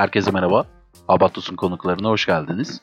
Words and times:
Herkese 0.00 0.30
merhaba. 0.30 0.66
Abatus'un 1.08 1.56
konuklarına 1.56 2.08
hoş 2.08 2.26
geldiniz. 2.26 2.80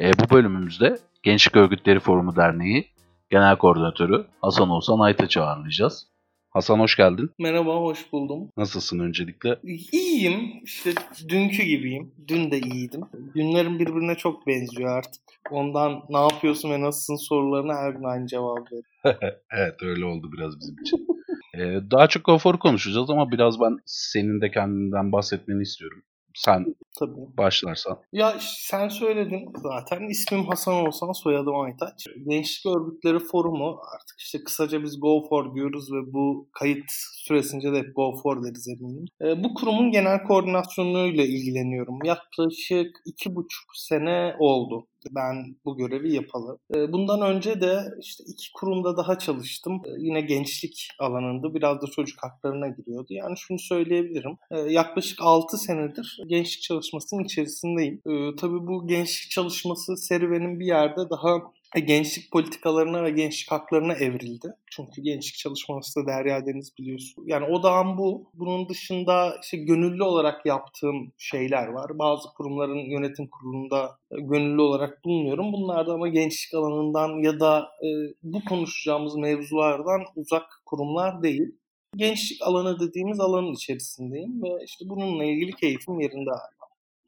E, 0.00 0.12
bu 0.12 0.34
bölümümüzde 0.34 0.98
Gençlik 1.22 1.56
Örgütleri 1.56 2.00
Forumu 2.00 2.36
Derneği 2.36 2.86
Genel 3.30 3.56
Koordinatörü 3.56 4.26
Hasan 4.40 4.70
Oğuzhan 4.70 4.98
Aytaç'ı 4.98 5.42
ağırlayacağız. 5.42 6.06
Hasan 6.50 6.78
hoş 6.78 6.96
geldin. 6.96 7.30
Merhaba, 7.38 7.76
hoş 7.76 8.12
buldum. 8.12 8.50
Nasılsın 8.56 8.98
öncelikle? 8.98 9.58
İyiyim. 9.92 10.40
İşte 10.64 10.90
dünkü 11.28 11.62
gibiyim. 11.62 12.14
Dün 12.28 12.50
de 12.50 12.58
iyiydim. 12.58 13.00
Günlerim 13.34 13.78
birbirine 13.78 14.14
çok 14.14 14.46
benziyor 14.46 14.90
artık. 14.90 15.22
Ondan 15.50 16.02
ne 16.08 16.18
yapıyorsun 16.18 16.70
ve 16.70 16.80
nasılsın 16.80 17.26
sorularına 17.28 17.74
her 17.74 17.90
gün 17.90 18.04
aynı 18.04 18.26
cevap 18.26 18.58
veriyorum. 18.58 18.90
evet 19.52 19.82
öyle 19.82 20.04
oldu 20.04 20.30
biraz 20.32 20.60
bizim 20.60 20.76
için. 20.82 21.06
ee, 21.54 21.90
daha 21.90 22.06
çok 22.06 22.24
Gofor'u 22.24 22.58
konuşacağız 22.58 23.10
ama 23.10 23.30
biraz 23.30 23.60
ben 23.60 23.76
senin 23.86 24.40
de 24.40 24.50
kendinden 24.50 25.12
bahsetmeni 25.12 25.62
istiyorum. 25.62 26.02
Sen 26.34 26.74
Tabii. 26.98 27.36
başlarsan. 27.38 27.98
Ya 28.12 28.36
sen 28.40 28.88
söyledin 28.88 29.52
zaten. 29.56 30.08
İsmim 30.08 30.46
Hasan 30.46 30.74
Olsan, 30.74 31.12
soyadım 31.12 31.60
Aytaç. 31.60 32.06
Gençlik 32.28 32.76
Örgütleri 32.76 33.18
Forumu 33.18 33.78
artık 33.94 34.20
işte 34.20 34.44
kısaca 34.44 34.82
biz 34.82 35.00
Go 35.00 35.28
For 35.28 35.54
diyoruz 35.54 35.92
ve 35.92 36.12
bu 36.12 36.48
kayıt 36.52 36.84
süresince 37.12 37.72
de 37.72 37.78
hep 37.78 37.96
Go 37.96 38.16
For 38.22 38.44
deriz 38.44 38.68
eminim. 38.68 39.04
E, 39.22 39.44
bu 39.44 39.54
kurumun 39.54 39.90
genel 39.90 40.22
koordinasyonuyla 40.22 41.24
ilgileniyorum. 41.24 41.98
Yaklaşık 42.04 42.96
iki 43.06 43.34
buçuk 43.34 43.76
sene 43.76 44.36
oldu 44.38 44.86
ben 45.10 45.56
bu 45.64 45.76
görevi 45.76 46.14
yapalı. 46.14 46.58
Ee, 46.74 46.92
bundan 46.92 47.20
önce 47.20 47.60
de 47.60 47.84
işte 48.00 48.24
iki 48.26 48.52
kurumda 48.52 48.96
daha 48.96 49.18
çalıştım. 49.18 49.82
Ee, 49.86 49.90
yine 49.98 50.20
gençlik 50.20 50.88
alanında 50.98 51.54
biraz 51.54 51.82
da 51.82 51.86
çocuk 51.86 52.18
haklarına 52.22 52.68
giriyordu. 52.68 53.06
Yani 53.10 53.34
şunu 53.38 53.58
söyleyebilirim. 53.58 54.36
Ee, 54.50 54.58
yaklaşık 54.58 55.18
6 55.22 55.58
senedir 55.58 56.18
gençlik 56.26 56.62
çalışmasının 56.62 57.24
içerisindeyim. 57.24 58.00
Tabii 58.36 58.66
bu 58.66 58.86
gençlik 58.86 59.30
çalışması 59.30 59.96
serüvenin 59.96 60.60
bir 60.60 60.66
yerde 60.66 61.10
daha 61.10 61.42
gençlik 61.80 62.32
politikalarına 62.32 63.04
ve 63.04 63.10
gençlik 63.10 63.50
haklarına 63.50 63.94
evrildi. 63.94 64.48
Çünkü 64.70 65.02
gençlik 65.02 65.34
çalışması 65.34 66.00
da 66.00 66.06
Derya 66.06 66.46
Deniz 66.46 66.78
biliyorsun. 66.78 67.24
Yani 67.26 67.46
odağım 67.46 67.98
bu. 67.98 68.30
Bunun 68.34 68.68
dışında 68.68 69.36
işte 69.42 69.56
gönüllü 69.56 70.02
olarak 70.02 70.46
yaptığım 70.46 71.12
şeyler 71.18 71.66
var. 71.68 71.98
Bazı 71.98 72.28
kurumların 72.36 72.90
yönetim 72.90 73.28
kurulunda 73.28 73.98
e, 74.10 74.20
gönüllü 74.20 74.60
olarak 74.60 75.04
bulunuyorum. 75.04 75.52
Bunlar 75.52 75.86
da 75.86 75.92
ama 75.92 76.08
gençlik 76.08 76.54
alanından 76.54 77.22
ya 77.22 77.40
da 77.40 77.60
e, 77.60 77.88
bu 78.22 78.44
konuşacağımız 78.44 79.16
mevzulardan 79.16 80.00
uzak 80.16 80.62
kurumlar 80.66 81.22
değil. 81.22 81.54
Gençlik 81.96 82.42
alanı 82.42 82.80
dediğimiz 82.80 83.20
alanın 83.20 83.52
içerisindeyim 83.52 84.42
ve 84.42 84.48
işte 84.64 84.84
bununla 84.88 85.24
ilgili 85.24 85.52
keyfim 85.52 86.00
yerinde 86.00 86.30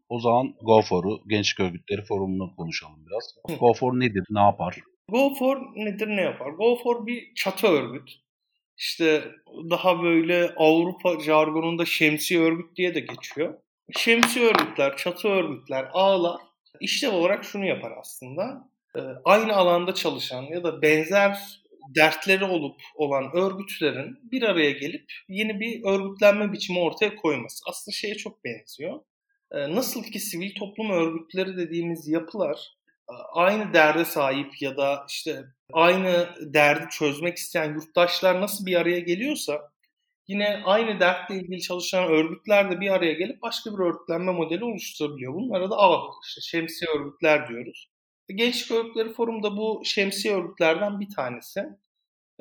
o 0.09 0.21
zaman 0.21 0.55
GoFor'u, 0.63 1.23
Gençlik 1.29 1.61
Örgütleri 1.61 2.03
Forumu'nu 2.03 2.57
konuşalım 2.57 3.07
biraz. 3.07 3.59
GoFor 3.59 4.01
nedir, 4.01 4.25
ne 4.31 4.41
yapar? 4.41 4.79
GoFor 5.09 5.57
nedir, 5.77 6.09
ne 6.09 6.21
yapar? 6.21 6.51
GoFor 6.51 7.07
bir 7.07 7.35
çatı 7.35 7.67
örgüt. 7.67 8.11
İşte 8.79 9.25
daha 9.71 10.03
böyle 10.03 10.55
Avrupa 10.57 11.21
jargonunda 11.21 11.85
şemsi 11.85 12.41
örgüt 12.41 12.77
diye 12.77 12.95
de 12.95 13.01
geçiyor. 13.01 13.55
Şemsi 13.97 14.41
örgütler, 14.41 14.97
çatı 14.97 15.29
örgütler, 15.29 15.89
ağlar 15.93 16.41
işlev 16.81 17.13
olarak 17.13 17.45
şunu 17.45 17.67
yapar 17.67 17.93
aslında. 18.01 18.71
Ee, 18.97 19.01
aynı 19.25 19.57
alanda 19.57 19.95
çalışan 19.95 20.43
ya 20.43 20.65
da 20.65 20.83
benzer 20.83 21.39
dertleri 21.97 22.45
olup 22.45 22.81
olan 22.95 23.37
örgütlerin 23.37 24.19
bir 24.33 24.43
araya 24.43 24.71
gelip 24.71 25.13
yeni 25.29 25.61
bir 25.61 25.85
örgütlenme 25.85 26.53
biçimi 26.53 26.79
ortaya 26.79 27.17
koyması. 27.17 27.65
Aslında 27.69 27.95
şeye 27.95 28.15
çok 28.15 28.45
benziyor. 28.45 29.01
Ee, 29.57 29.75
nasıl 29.75 30.03
ki 30.03 30.21
sivil 30.21 30.55
toplum 30.55 30.91
örgütleri 30.91 31.57
dediğimiz 31.57 32.09
yapılar 32.09 32.77
e, 33.11 33.15
aynı 33.33 33.75
derde 33.75 34.05
sahip 34.05 34.63
ya 34.63 34.77
da 34.77 35.07
işte 35.09 35.45
aynı 35.73 36.29
derdi 36.41 36.87
çözmek 36.91 37.37
isteyen 37.37 37.75
yurttaşlar 37.75 38.41
nasıl 38.41 38.67
bir 38.67 38.77
araya 38.77 39.01
geliyorsa 39.01 39.73
yine 40.29 40.63
aynı 40.65 41.01
dertle 41.01 41.35
ilgili 41.35 41.61
çalışan 41.61 42.05
örgütler 42.05 42.71
de 42.71 42.81
bir 42.81 42.91
araya 42.91 43.13
gelip 43.13 43.43
başka 43.43 43.73
bir 43.73 43.79
örgütlenme 43.79 44.33
modeli 44.33 44.65
oluşturabiliyor. 44.65 45.35
Bunlara 45.35 45.71
da 45.71 45.77
ağ, 45.79 46.11
işte 46.29 46.41
şemsiye 46.41 46.91
örgütler 46.91 47.49
diyoruz. 47.49 47.91
Gençlik 48.29 48.71
Örgütleri 48.71 49.13
Forum 49.13 49.43
da 49.43 49.57
bu 49.57 49.83
şemsiye 49.85 50.35
örgütlerden 50.35 51.01
bir 51.01 51.09
tanesi. 51.17 51.65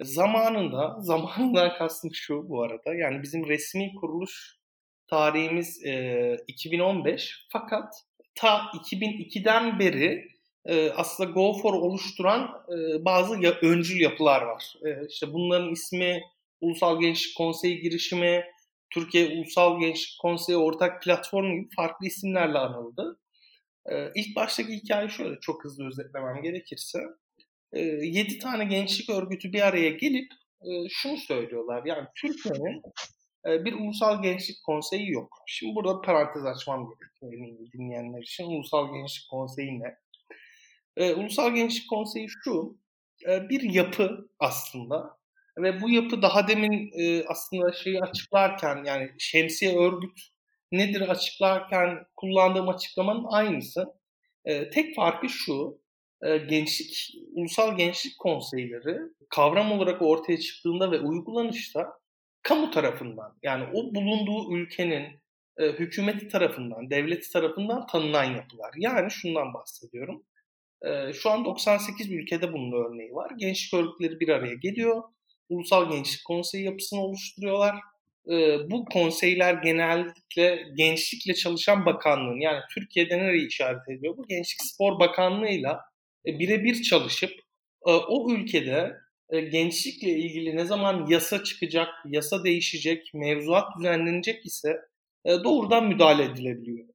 Zamanında, 0.01 0.97
zamanından 1.01 1.77
kastım 1.77 2.11
şu 2.13 2.49
bu 2.49 2.63
arada, 2.63 2.95
yani 2.95 3.23
bizim 3.23 3.47
resmi 3.47 3.95
kuruluş 3.95 4.64
tarihimiz 5.07 5.85
e, 5.85 6.37
2015 6.47 7.47
fakat 7.51 7.93
ta 8.35 8.57
2002'den 8.57 9.79
beri 9.79 10.35
e, 10.65 10.91
aslında 10.91 11.31
Go 11.31 11.53
for 11.53 11.73
oluşturan 11.73 12.65
e, 12.69 13.05
bazı 13.05 13.41
ya, 13.41 13.51
öncül 13.61 14.01
yapılar 14.01 14.41
var. 14.41 14.73
E, 14.85 15.07
işte 15.09 15.33
bunların 15.33 15.71
ismi 15.71 16.21
Ulusal 16.61 16.99
Gençlik 16.99 17.37
Konseyi 17.37 17.79
girişimi, 17.79 18.45
Türkiye 18.89 19.27
Ulusal 19.27 19.79
Gençlik 19.79 20.19
Konseyi 20.21 20.57
ortak 20.57 21.03
platformu 21.03 21.55
gibi 21.55 21.75
farklı 21.75 22.07
isimlerle 22.07 22.57
anıldı. 22.57 23.19
E, 23.91 24.11
ilk 24.15 24.35
baştaki 24.35 24.73
hikaye 24.73 25.09
şöyle 25.09 25.39
çok 25.39 25.63
hızlı 25.63 25.87
özetlemem 25.87 26.41
gerekirse. 26.43 26.99
E, 27.73 27.81
7 27.81 28.39
tane 28.39 28.65
gençlik 28.65 29.09
örgütü 29.09 29.53
bir 29.53 29.61
araya 29.61 29.89
gelip 29.89 30.31
e, 30.61 30.69
şunu 30.89 31.17
söylüyorlar. 31.17 31.83
Yani 31.85 32.07
Türkiye'nin 32.15 32.81
bir 33.45 33.73
ulusal 33.73 34.23
gençlik 34.23 34.63
konseyi 34.63 35.11
yok. 35.11 35.37
Şimdi 35.47 35.75
burada 35.75 36.01
parantez 36.01 36.45
açmam 36.45 36.89
gerekiyor 36.89 37.71
dinleyenler 37.73 38.21
için. 38.21 38.45
Ulusal 38.45 38.93
gençlik 38.93 39.29
konseyi 39.29 39.79
ne? 39.79 39.95
Ee, 40.97 41.13
ulusal 41.13 41.55
gençlik 41.55 41.89
konseyi 41.89 42.27
şu, 42.43 42.77
e, 43.27 43.49
bir 43.49 43.61
yapı 43.73 44.29
aslında 44.39 45.17
ve 45.57 45.81
bu 45.81 45.89
yapı 45.89 46.21
daha 46.21 46.47
demin 46.47 46.91
e, 46.99 47.25
aslında 47.27 47.73
şeyi 47.73 48.01
açıklarken 48.01 48.83
yani 48.83 49.11
şemsiye 49.19 49.77
örgüt 49.77 50.19
nedir 50.71 51.01
açıklarken 51.01 52.05
kullandığım 52.15 52.69
açıklamanın 52.69 53.25
aynısı. 53.29 53.85
E, 54.45 54.69
tek 54.69 54.95
farkı 54.95 55.29
şu, 55.29 55.81
gençlik, 56.49 57.13
ulusal 57.33 57.77
gençlik 57.77 58.19
konseyleri 58.19 58.97
kavram 59.29 59.71
olarak 59.71 60.01
ortaya 60.01 60.39
çıktığında 60.39 60.91
ve 60.91 60.99
uygulanışta 60.99 61.93
kamu 62.45 62.71
tarafından 62.71 63.37
yani 63.43 63.65
o 63.73 63.95
bulunduğu 63.95 64.55
ülkenin 64.55 65.19
e, 65.57 65.65
hükümeti 65.65 66.27
tarafından, 66.27 66.89
devleti 66.89 67.31
tarafından 67.31 67.87
tanınan 67.87 68.23
yapılar. 68.23 68.71
Yani 68.77 69.11
şundan 69.11 69.53
bahsediyorum. 69.53 70.23
E, 70.81 71.13
şu 71.13 71.29
an 71.29 71.45
98 71.45 72.11
ülkede 72.11 72.53
bunun 72.53 72.71
örneği 72.71 73.13
var. 73.13 73.31
Gençlik 73.37 73.73
örgütleri 73.73 74.19
bir 74.19 74.29
araya 74.29 74.53
geliyor. 74.53 75.03
Ulusal 75.49 75.91
Gençlik 75.91 76.25
Konseyi 76.25 76.65
yapısını 76.65 76.99
oluşturuyorlar. 77.01 77.75
E, 78.29 78.57
bu 78.71 78.85
konseyler 78.85 79.53
genellikle 79.53 80.67
gençlikle 80.75 81.33
çalışan 81.33 81.85
bakanlığın 81.85 82.39
yani 82.39 82.59
Türkiye'de 82.73 83.17
nereye 83.17 83.45
işaret 83.45 83.89
ediyor? 83.89 84.17
Bu 84.17 84.27
Gençlik 84.27 84.61
Spor 84.61 84.99
Bakanlığı'yla 84.99 85.81
e, 86.25 86.39
birebir 86.39 86.81
çalışıp 86.83 87.31
e, 87.85 87.91
o 87.91 88.31
ülkede 88.31 89.04
gençlikle 89.31 90.09
ilgili 90.09 90.55
ne 90.55 90.65
zaman 90.65 91.07
yasa 91.07 91.43
çıkacak, 91.43 91.89
yasa 92.05 92.43
değişecek, 92.43 93.11
mevzuat 93.13 93.77
düzenlenecek 93.79 94.45
ise 94.45 94.81
e, 95.25 95.43
doğrudan 95.43 95.87
müdahale 95.87 96.23
edilebiliyor, 96.23 96.87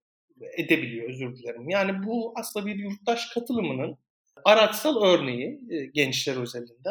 edebiliyor 0.56 1.08
özür 1.08 1.36
dilerim. 1.36 1.68
Yani 1.68 2.06
bu 2.06 2.32
aslında 2.36 2.66
bir 2.66 2.74
yurttaş 2.74 3.28
katılımının 3.34 3.98
araçsal 4.44 5.02
örneği 5.02 5.60
e, 5.70 5.86
gençler 5.86 6.36
özelinde. 6.36 6.90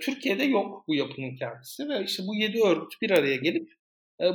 Türkiye'de 0.00 0.44
yok 0.44 0.84
bu 0.88 0.94
yapının 0.94 1.36
kendisi 1.36 1.88
ve 1.88 2.04
işte 2.04 2.22
bu 2.26 2.34
yedi 2.34 2.62
örgüt 2.62 3.02
bir 3.02 3.10
araya 3.10 3.36
gelip 3.36 3.72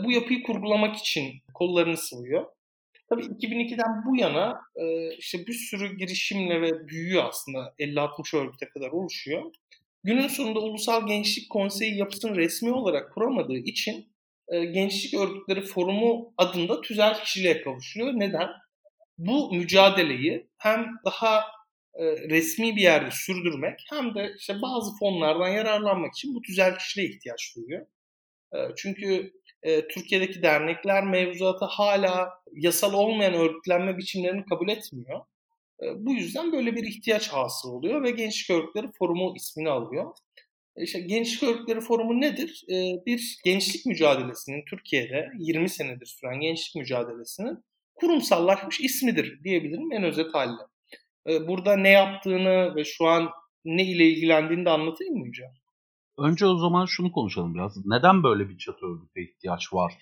bu 0.04 0.12
yapıyı 0.12 0.44
kurgulamak 0.44 0.96
için 0.96 1.34
kollarını 1.54 1.98
sıvıyor. 1.98 2.46
Tabii 3.10 3.22
2002'den 3.22 4.06
bu 4.06 4.16
yana 4.16 4.62
işte 5.18 5.48
bir 5.48 5.54
sürü 5.54 5.98
girişimle 5.98 6.62
ve 6.62 6.88
büyüyor 6.88 7.24
aslında 7.26 7.74
50-60 7.80 8.38
örgüte 8.38 8.70
kadar 8.70 8.90
oluşuyor. 8.90 9.52
Günün 10.06 10.28
sonunda 10.28 10.60
Ulusal 10.60 11.08
Gençlik 11.08 11.50
Konseyi 11.50 11.98
yapısını 11.98 12.36
resmi 12.36 12.72
olarak 12.72 13.14
kuramadığı 13.14 13.58
için 13.58 14.14
e, 14.48 14.66
Gençlik 14.66 15.14
Örgütleri 15.14 15.62
Forumu 15.62 16.34
adında 16.38 16.82
tüzel 16.82 17.24
kişiliğe 17.24 17.62
kavuşuyor. 17.62 18.14
Neden? 18.14 18.50
Bu 19.18 19.54
mücadeleyi 19.54 20.50
hem 20.58 20.86
daha 21.06 21.40
e, 21.94 22.04
resmi 22.30 22.76
bir 22.76 22.82
yerde 22.82 23.10
sürdürmek 23.12 23.80
hem 23.90 24.16
de 24.16 24.34
işte 24.40 24.54
bazı 24.62 24.98
fonlardan 25.00 25.50
yararlanmak 25.50 26.14
için 26.14 26.36
bu 26.36 26.42
tüzel 26.42 26.78
kişiliğe 26.78 27.10
ihtiyaç 27.10 27.56
duyuyor. 27.56 27.86
E, 28.54 28.58
çünkü 28.78 29.34
e, 29.64 29.88
Türkiye'deki 29.88 30.42
dernekler 30.42 31.04
mevzuatı 31.04 31.66
hala 31.66 32.30
yasal 32.54 32.94
olmayan 32.94 33.34
örgütlenme 33.34 33.98
biçimlerini 33.98 34.46
kabul 34.46 34.70
etmiyor. 34.70 35.22
Bu 35.96 36.14
yüzden 36.14 36.52
böyle 36.52 36.76
bir 36.76 36.84
ihtiyaç 36.84 37.28
hasıl 37.28 37.70
oluyor 37.70 38.04
ve 38.04 38.12
Gençlik 38.12 38.50
Örgütleri 38.50 38.92
Forumu 39.00 39.34
ismini 39.36 39.70
alıyor. 39.70 40.16
İşte 40.78 41.00
Gençlik 41.00 41.44
Örgütleri 41.44 41.82
Forumu 41.82 42.22
nedir? 42.22 42.66
Bir 43.06 43.38
gençlik 43.46 43.86
mücadelesinin 43.86 44.64
Türkiye'de 44.70 45.30
20 45.40 45.70
senedir 45.70 46.06
süren 46.06 46.40
gençlik 46.40 46.76
mücadelesinin 46.76 47.64
kurumsallaşmış 47.96 48.80
ismidir 48.80 49.44
diyebilirim 49.44 49.92
en 49.92 50.04
özet 50.04 50.34
halde. 50.34 50.62
E, 51.30 51.48
burada 51.48 51.76
ne 51.76 51.90
yaptığını 51.90 52.76
ve 52.76 52.84
şu 52.84 53.08
an 53.08 53.30
ne 53.66 53.84
ile 53.86 54.06
ilgilendiğini 54.06 54.66
de 54.66 54.70
anlatayım 54.70 55.18
mı 55.18 55.26
Yüce? 55.26 55.44
Önce 56.18 56.46
o 56.46 56.58
zaman 56.58 56.86
şunu 56.86 57.12
konuşalım 57.12 57.54
biraz. 57.54 57.86
Neden 57.86 58.24
böyle 58.24 58.50
bir 58.50 58.58
çatı 58.58 58.86
örgüte 58.86 59.22
ihtiyaç 59.22 59.74
var 59.74 59.94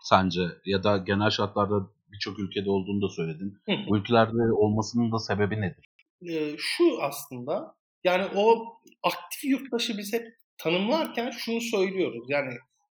sence? 0.00 0.40
Ya 0.64 0.82
da 0.82 0.96
genel 0.96 1.30
şartlarda 1.30 1.90
birçok 2.12 2.38
ülkede 2.38 2.70
olduğunu 2.70 3.02
da 3.02 3.08
söyledin. 3.08 3.58
Hı 3.66 3.72
hı. 3.72 3.86
Bu 3.88 3.98
ülkelerde 3.98 4.52
olmasının 4.52 5.12
da 5.12 5.18
sebebi 5.18 5.60
nedir? 5.60 5.90
e, 6.28 6.56
şu 6.58 7.02
aslında 7.02 7.74
yani 8.04 8.24
o 8.36 8.66
aktif 9.02 9.44
yurttaşı 9.44 9.98
biz 9.98 10.12
hep 10.12 10.26
tanımlarken 10.58 11.30
şunu 11.30 11.60
söylüyoruz. 11.60 12.24
Yani 12.28 12.54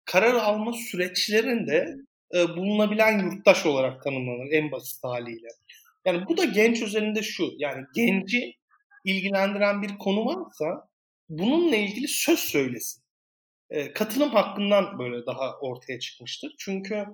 karar 0.04 0.34
alma 0.34 0.72
süreçlerinde 0.72 1.96
e, 2.34 2.48
bulunabilen 2.48 3.18
yurttaş 3.18 3.66
olarak 3.66 4.04
tanımlanır 4.04 4.52
en 4.52 4.72
basit 4.72 5.04
haliyle. 5.04 5.48
Yani 6.04 6.28
bu 6.28 6.36
da 6.36 6.44
genç 6.44 6.82
üzerinde 6.82 7.22
şu. 7.22 7.50
Yani 7.58 7.84
genci 7.94 8.54
ilgilendiren 9.04 9.82
bir 9.82 9.98
konu 9.98 10.26
varsa 10.26 10.88
bununla 11.28 11.76
ilgili 11.76 12.08
söz 12.08 12.38
söylesin. 12.38 13.02
E, 13.70 13.92
katılım 13.92 14.30
hakkından 14.30 14.98
böyle 14.98 15.26
daha 15.26 15.58
ortaya 15.60 15.98
çıkmıştır. 15.98 16.54
Çünkü 16.58 17.06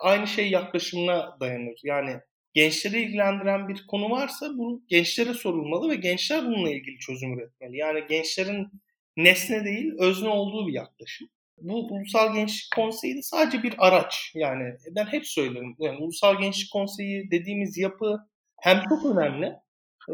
aynı 0.00 0.26
şey 0.26 0.50
yaklaşımına 0.50 1.36
dayanır. 1.40 1.80
Yani 1.82 2.20
gençleri 2.54 3.02
ilgilendiren 3.02 3.68
bir 3.68 3.86
konu 3.86 4.10
varsa 4.10 4.58
bu 4.58 4.82
gençlere 4.88 5.34
sorulmalı 5.34 5.90
ve 5.90 5.94
gençler 5.94 6.44
bununla 6.46 6.70
ilgili 6.70 6.98
çözüm 6.98 7.38
üretmeli. 7.38 7.76
Yani 7.76 8.04
gençlerin 8.08 8.68
nesne 9.16 9.64
değil 9.64 9.92
özne 9.98 10.28
olduğu 10.28 10.68
bir 10.68 10.72
yaklaşım. 10.72 11.28
Bu 11.58 11.86
Ulusal 11.86 12.34
Gençlik 12.34 12.70
Konseyi 12.76 13.16
de 13.16 13.22
sadece 13.22 13.62
bir 13.62 13.74
araç. 13.78 14.32
Yani 14.34 14.74
ben 14.90 15.06
hep 15.06 15.26
söylerim. 15.26 15.76
Yani 15.78 15.98
Ulusal 15.98 16.38
Gençlik 16.40 16.72
Konseyi 16.72 17.30
dediğimiz 17.30 17.78
yapı 17.78 18.18
hem 18.60 18.82
çok 18.88 19.06
önemli 19.06 19.52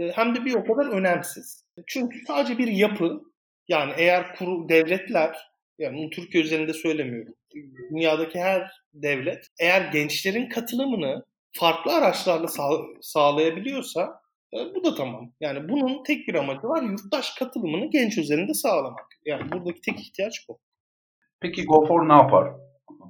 e, 0.00 0.12
hem 0.12 0.34
de 0.34 0.44
bir 0.44 0.54
o 0.54 0.64
kadar 0.64 0.90
önemsiz. 0.90 1.64
Çünkü 1.86 2.18
sadece 2.26 2.58
bir 2.58 2.68
yapı 2.68 3.22
yani 3.68 3.92
eğer 3.96 4.36
kuru 4.36 4.68
devletler 4.68 5.49
yani 5.80 5.98
bunu 5.98 6.10
Türkiye 6.10 6.44
üzerinde 6.44 6.72
söylemiyorum. 6.72 7.34
Dünyadaki 7.90 8.40
her 8.40 8.70
devlet 8.94 9.46
eğer 9.60 9.92
gençlerin 9.92 10.48
katılımını 10.48 11.24
farklı 11.52 11.92
araçlarla 11.92 12.48
sağ, 12.48 12.70
sağlayabiliyorsa 13.00 14.20
e, 14.54 14.74
bu 14.74 14.84
da 14.84 14.94
tamam. 14.94 15.32
Yani 15.40 15.68
bunun 15.68 16.02
tek 16.04 16.28
bir 16.28 16.34
amacı 16.34 16.68
var. 16.68 16.82
Yurttaş 16.82 17.34
katılımını 17.34 17.90
genç 17.90 18.18
üzerinde 18.18 18.54
sağlamak. 18.54 19.06
Yani 19.26 19.52
buradaki 19.52 19.80
tek 19.80 20.00
ihtiyaç 20.00 20.48
bu. 20.48 20.58
Peki 21.40 21.64
GoFor 21.64 22.08
ne 22.08 22.12
yapar? 22.12 22.52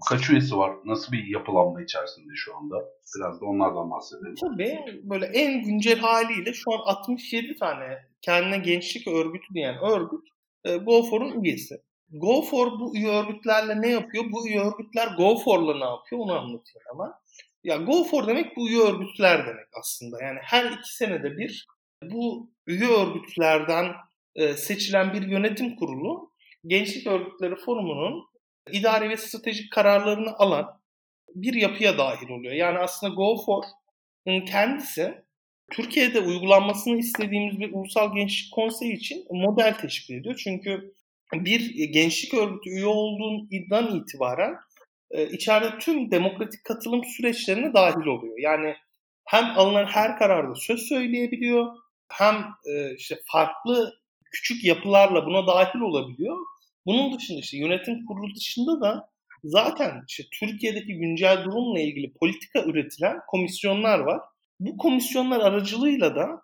Kaç 0.08 0.30
üyesi 0.30 0.56
var? 0.56 0.72
Nasıl 0.84 1.12
bir 1.12 1.26
yapılanma 1.26 1.82
içerisinde 1.82 2.32
şu 2.34 2.56
anda? 2.56 2.76
Biraz 3.16 3.40
da 3.40 3.46
onlardan 3.46 3.90
bahsedelim. 3.90 4.34
Tabii 4.34 4.78
böyle 5.02 5.26
en 5.26 5.64
güncel 5.64 5.98
haliyle 5.98 6.52
şu 6.52 6.72
an 6.72 6.78
67 6.78 7.56
tane 7.56 7.98
kendine 8.22 8.58
gençlik 8.58 9.08
örgütü 9.08 9.54
diyen 9.54 9.76
örgüt 9.82 10.28
e, 10.64 10.76
GoFor'un 10.76 11.44
üyesi. 11.44 11.82
GoFor 12.10 12.80
bu 12.80 12.96
üye 12.96 13.08
örgütlerle 13.08 13.82
ne 13.82 13.88
yapıyor? 13.88 14.24
Bu 14.32 14.48
üye 14.48 14.60
örgütler 14.60 15.08
GoFor'la 15.16 15.78
ne 15.78 15.84
yapıyor? 15.84 16.22
Onu 16.22 16.38
anlatıyor 16.38 16.84
ama. 16.92 17.20
Ya 17.64 17.76
GoFor 17.76 18.26
demek 18.26 18.56
bu 18.56 18.68
üye 18.68 18.80
örgütler 18.80 19.46
demek 19.46 19.66
aslında. 19.80 20.24
Yani 20.24 20.38
her 20.42 20.64
iki 20.64 20.96
senede 20.96 21.36
bir 21.36 21.66
bu 22.02 22.50
üye 22.66 22.88
örgütlerden 22.88 23.92
e, 24.34 24.52
seçilen 24.54 25.12
bir 25.12 25.22
yönetim 25.28 25.76
kurulu 25.76 26.30
Gençlik 26.66 27.06
Örgütleri 27.06 27.56
Forumu'nun 27.56 28.24
idari 28.72 29.10
ve 29.10 29.16
stratejik 29.16 29.72
kararlarını 29.72 30.34
alan 30.38 30.80
bir 31.34 31.54
yapıya 31.54 31.98
dahil 31.98 32.28
oluyor. 32.28 32.54
Yani 32.54 32.78
aslında 32.78 33.14
GoFor'un 33.14 34.44
kendisi 34.44 35.24
Türkiye'de 35.70 36.20
uygulanmasını 36.20 36.98
istediğimiz 36.98 37.60
bir 37.60 37.72
ulusal 37.72 38.14
gençlik 38.14 38.52
konseyi 38.52 38.92
için 38.92 39.26
model 39.30 39.74
teşkil 39.74 40.14
ediyor. 40.14 40.40
Çünkü 40.44 40.94
bir 41.32 41.74
gençlik 41.84 42.34
örgütü 42.34 42.70
üye 42.70 42.86
olduğundan 42.86 43.96
itibaren 43.96 44.54
e, 45.10 45.28
içeride 45.28 45.78
tüm 45.78 46.10
demokratik 46.10 46.64
katılım 46.64 47.04
süreçlerine 47.04 47.74
dahil 47.74 48.06
oluyor. 48.06 48.38
Yani 48.38 48.74
hem 49.24 49.44
alınan 49.58 49.86
her 49.86 50.18
kararda 50.18 50.54
söz 50.54 50.80
söyleyebiliyor, 50.80 51.66
hem 52.08 52.34
e, 52.66 52.94
işte 52.96 53.18
farklı 53.32 53.94
küçük 54.32 54.64
yapılarla 54.64 55.26
buna 55.26 55.46
dahil 55.46 55.80
olabiliyor. 55.80 56.36
Bunun 56.86 57.18
dışında 57.18 57.38
işte 57.38 57.58
yönetim 57.58 58.06
kurulu 58.06 58.34
dışında 58.34 58.80
da 58.80 59.10
zaten 59.44 60.04
işte 60.08 60.22
Türkiye'deki 60.40 60.94
güncel 60.94 61.44
durumla 61.44 61.80
ilgili 61.80 62.12
politika 62.12 62.62
üretilen 62.62 63.20
komisyonlar 63.28 63.98
var. 63.98 64.20
Bu 64.60 64.76
komisyonlar 64.76 65.40
aracılığıyla 65.40 66.14
da 66.16 66.42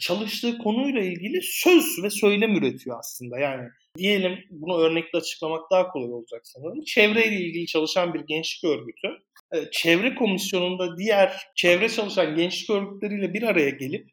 çalıştığı 0.00 0.58
konuyla 0.58 1.00
ilgili 1.00 1.40
söz 1.42 2.02
ve 2.02 2.10
söylem 2.10 2.56
üretiyor 2.56 2.98
aslında. 2.98 3.38
Yani 3.38 3.68
diyelim 3.98 4.38
bunu 4.50 4.78
örnekle 4.78 5.18
açıklamak 5.18 5.70
daha 5.70 5.88
kolay 5.88 6.12
olacak 6.12 6.40
sanırım. 6.44 6.84
Çevreyle 6.84 7.36
ilgili 7.36 7.66
çalışan 7.66 8.14
bir 8.14 8.20
gençlik 8.20 8.64
örgütü 8.64 9.08
e, 9.52 9.70
çevre 9.70 10.14
komisyonunda 10.14 10.96
diğer 10.98 11.42
çevre 11.54 11.88
çalışan 11.88 12.36
gençlik 12.36 12.70
örgütleriyle 12.70 13.34
bir 13.34 13.42
araya 13.42 13.70
gelip 13.70 14.10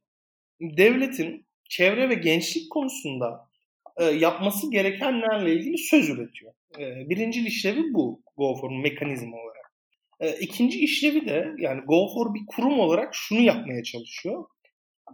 devletin 0.62 1.45
çevre 1.69 2.09
ve 2.09 2.13
gençlik 2.13 2.71
konusunda 2.71 3.50
e, 3.97 4.04
yapması 4.06 4.71
gerekenlerle 4.71 5.54
ilgili 5.54 5.77
söz 5.77 6.09
üretiyor. 6.09 6.54
E, 6.80 7.09
birinci 7.09 7.47
işlevi 7.47 7.94
bu 7.94 8.21
GoFor'un 8.38 8.81
mekanizma 8.81 9.38
olarak. 9.38 9.74
E, 10.19 10.39
ikinci 10.39 10.80
işlevi 10.80 11.25
de 11.25 11.47
yani 11.57 11.81
GoFor 11.81 12.33
bir 12.33 12.42
kurum 12.47 12.80
olarak 12.80 13.15
şunu 13.15 13.42
yapmaya 13.42 13.83
çalışıyor. 13.83 14.45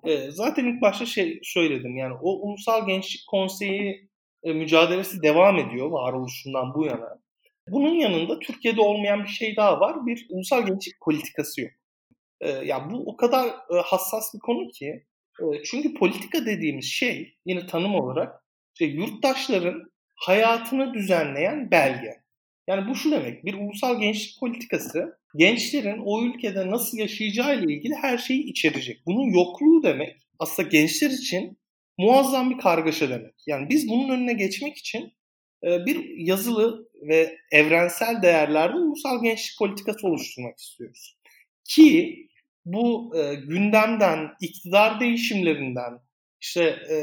E, 0.04 0.32
zaten 0.32 0.66
ilk 0.66 0.82
başta 0.82 1.06
şey 1.06 1.40
söyledim 1.44 1.98
yani 1.98 2.14
o 2.22 2.48
Ulusal 2.48 2.88
Gençlik 2.88 3.28
Konseyi 3.28 4.10
e, 4.44 4.54
mücadelesi 4.54 5.22
devam 5.22 5.58
ediyor 5.58 5.90
varoluşundan 5.92 6.74
bu 6.74 6.86
yana. 6.86 7.20
Bunun 7.70 7.94
yanında 7.94 8.40
Türkiye'de 8.40 8.82
olmayan 8.82 9.24
bir 9.24 9.30
şey 9.30 9.56
daha 9.56 9.80
var. 9.80 10.06
Bir 10.06 10.28
ulusal 10.30 10.66
gençlik 10.66 11.02
politikası 11.02 11.62
yok. 11.62 11.72
E, 12.42 12.50
ya 12.50 12.90
bu 12.92 13.04
o 13.10 13.18
kadar 13.18 13.48
e, 13.48 13.76
hassas 13.86 14.34
bir 14.34 14.40
konu 14.40 14.68
ki 14.68 15.06
e, 15.42 15.64
çünkü 15.64 15.94
politika 15.94 16.46
dediğimiz 16.46 16.86
şey 16.86 17.36
yine 17.46 17.68
tanım 17.68 17.96
olarak 17.96 18.44
işte 18.74 18.86
yurttaşların 18.86 19.92
hayatını 20.16 20.94
düzenleyen 20.94 21.72
belge. 21.72 22.27
Yani 22.68 22.90
bu 22.90 22.96
şu 22.96 23.12
demek, 23.12 23.46
bir 23.46 23.54
ulusal 23.54 24.02
gençlik 24.02 24.40
politikası 24.40 25.18
gençlerin 25.36 26.02
o 26.06 26.24
ülkede 26.24 26.72
nasıl 26.72 26.98
yaşayacağı 26.98 27.60
ile 27.60 27.74
ilgili 27.74 27.94
her 27.94 28.18
şeyi 28.18 28.44
içerecek. 28.44 29.02
Bunun 29.06 29.34
yokluğu 29.34 29.84
demek 29.84 30.16
aslında 30.40 30.70
gençler 30.70 31.10
için 31.10 31.58
muazzam 31.98 32.50
bir 32.50 32.58
kargaşa 32.58 33.10
demek. 33.10 33.34
Yani 33.48 33.70
biz 33.70 33.90
bunun 33.90 34.10
önüne 34.10 34.34
geçmek 34.34 34.78
için 34.78 35.14
e, 35.64 35.86
bir 35.86 36.18
yazılı 36.18 36.90
ve 37.02 37.38
evrensel 37.52 38.22
değerlerde 38.22 38.78
ulusal 38.78 39.24
gençlik 39.24 39.60
politikası 39.60 40.08
oluşturmak 40.08 40.58
istiyoruz. 40.58 41.18
Ki 41.64 42.16
bu 42.66 43.14
e, 43.18 43.36
gündemden, 43.36 44.30
iktidar 44.42 45.00
değişimlerinden, 45.00 46.00
işte 46.42 46.64
e, 46.64 46.98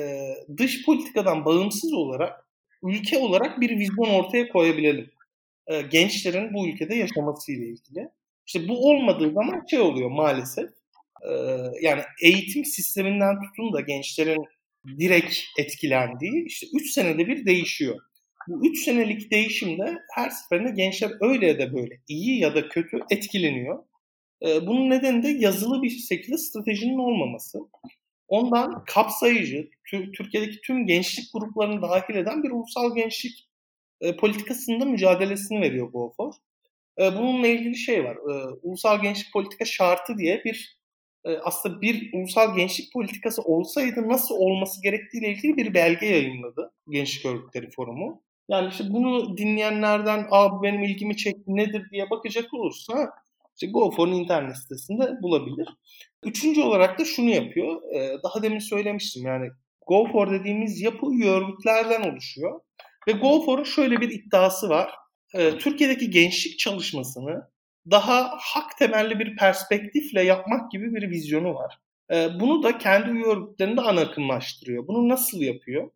dış 0.56 0.84
politikadan 0.84 1.44
bağımsız 1.44 1.92
olarak 1.92 2.48
ülke 2.82 3.18
olarak 3.18 3.60
bir 3.60 3.78
vizyon 3.78 4.08
ortaya 4.08 4.48
koyabilelim. 4.48 5.10
E, 5.66 5.82
gençlerin 5.82 6.54
bu 6.54 6.68
ülkede 6.68 6.94
yaşaması 6.94 7.52
ile 7.52 7.66
ilgili. 7.66 8.08
İşte 8.46 8.68
bu 8.68 8.88
olmadığı 8.90 9.32
zaman 9.32 9.66
şey 9.70 9.80
oluyor 9.80 10.10
maalesef. 10.10 10.70
E, 11.22 11.30
yani 11.82 12.02
eğitim 12.22 12.64
sisteminden 12.64 13.42
tutun 13.42 13.72
da 13.72 13.80
gençlerin 13.80 14.44
direkt 14.98 15.34
etkilendiği 15.58 16.44
işte 16.46 16.66
3 16.74 16.90
senede 16.90 17.26
bir 17.26 17.46
değişiyor. 17.46 18.00
Bu 18.48 18.66
3 18.66 18.84
senelik 18.84 19.30
değişimde 19.30 19.98
her 20.14 20.30
seferinde 20.30 20.70
gençler 20.70 21.10
öyle 21.20 21.46
ya 21.46 21.58
da 21.58 21.74
böyle 21.74 22.00
iyi 22.08 22.38
ya 22.38 22.54
da 22.54 22.68
kötü 22.68 23.00
etkileniyor. 23.10 23.84
Bunun 24.42 24.90
nedeni 24.90 25.22
de 25.22 25.28
yazılı 25.28 25.82
bir 25.82 25.90
şekilde 25.90 26.38
stratejinin 26.38 26.98
olmaması. 26.98 27.58
Ondan 28.28 28.84
kapsayıcı, 28.84 29.68
Türkiye'deki 29.90 30.60
tüm 30.60 30.86
gençlik 30.86 31.32
gruplarını 31.32 31.82
dahil 31.82 32.14
eden 32.14 32.42
bir 32.42 32.50
ulusal 32.50 32.94
gençlik 32.94 33.48
politikasında 34.20 34.84
mücadelesini 34.84 35.60
veriyor 35.60 35.88
GoFor. 35.92 36.32
Bununla 36.98 37.46
ilgili 37.46 37.76
şey 37.76 38.04
var. 38.04 38.16
Ulusal 38.62 39.02
gençlik 39.02 39.32
politika 39.32 39.64
şartı 39.64 40.18
diye 40.18 40.44
bir 40.44 40.78
aslında 41.42 41.80
bir 41.80 42.10
ulusal 42.12 42.56
gençlik 42.56 42.92
politikası 42.92 43.42
olsaydı 43.42 44.08
nasıl 44.08 44.34
olması 44.34 44.82
gerektiğiyle 44.82 45.28
ilgili 45.28 45.56
bir 45.56 45.74
belge 45.74 46.06
yayınladı 46.06 46.72
Gençlik 46.88 47.26
Örgütleri 47.26 47.70
Forumu. 47.70 48.22
Yani 48.48 48.68
işte 48.70 48.84
bunu 48.90 49.36
dinleyenlerden 49.36 50.26
Aa, 50.30 50.52
bu 50.52 50.62
benim 50.62 50.82
ilgimi 50.82 51.16
çekti 51.16 51.44
nedir 51.46 51.90
diye 51.90 52.10
bakacak 52.10 52.54
olursa 52.54 53.10
işte 53.54 53.72
GoFor'un 53.72 54.12
internet 54.12 54.56
sitesinde 54.56 55.22
bulabilir. 55.22 55.68
Üçüncü 56.22 56.62
olarak 56.62 56.98
da 56.98 57.04
şunu 57.04 57.30
yapıyor. 57.30 57.82
Daha 58.22 58.42
demin 58.42 58.58
söylemiştim 58.58 59.26
yani 59.26 59.48
GoFor 59.86 60.30
dediğimiz 60.30 60.80
yapı 60.80 61.06
örgütlerden 61.06 62.10
oluşuyor. 62.12 62.60
Ve 63.08 63.12
GoFor'un 63.12 63.64
şöyle 63.64 64.00
bir 64.00 64.10
iddiası 64.10 64.68
var. 64.68 64.90
Türkiye'deki 65.58 66.10
gençlik 66.10 66.58
çalışmasını 66.58 67.48
daha 67.90 68.36
hak 68.40 68.78
temelli 68.78 69.18
bir 69.18 69.36
perspektifle 69.36 70.22
yapmak 70.22 70.70
gibi 70.70 70.94
bir 70.94 71.10
vizyonu 71.10 71.54
var. 71.54 71.78
E, 72.12 72.40
bunu 72.40 72.62
da 72.62 72.78
kendi 72.78 73.10
üye 73.10 73.24
örgütlerinde 73.24 73.80
ana 73.80 74.00
akımlaştırıyor. 74.00 74.86
Bunu 74.86 75.08
nasıl 75.08 75.40
yapıyor? 75.40 75.90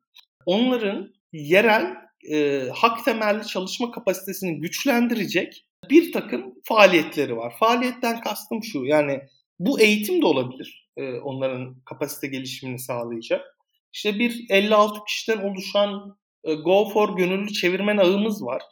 Onların 0.46 1.14
yerel 1.32 1.94
e, 2.30 2.68
hak 2.74 3.04
temelli 3.04 3.46
çalışma 3.46 3.90
kapasitesini 3.90 4.60
güçlendirecek 4.60 5.66
bir 5.90 6.12
takım 6.12 6.54
faaliyetleri 6.64 7.36
var. 7.36 7.54
Faaliyetten 7.60 8.20
kastım 8.20 8.64
şu 8.64 8.84
yani 8.84 9.20
bu 9.58 9.80
eğitim 9.80 10.22
de 10.22 10.26
olabilir 10.26 10.88
e, 10.96 11.12
onların 11.12 11.76
kapasite 11.84 12.26
gelişimini 12.26 12.78
sağlayacak. 12.78 13.58
İşte 13.92 14.18
bir 14.18 14.46
56 14.50 15.04
kişiden 15.04 15.38
oluşan 15.38 16.18
Go 16.54 16.88
for 16.88 17.16
gönüllü 17.16 17.52
çevirmen 17.52 17.96
ağımız 17.96 18.44
var. 18.44 18.62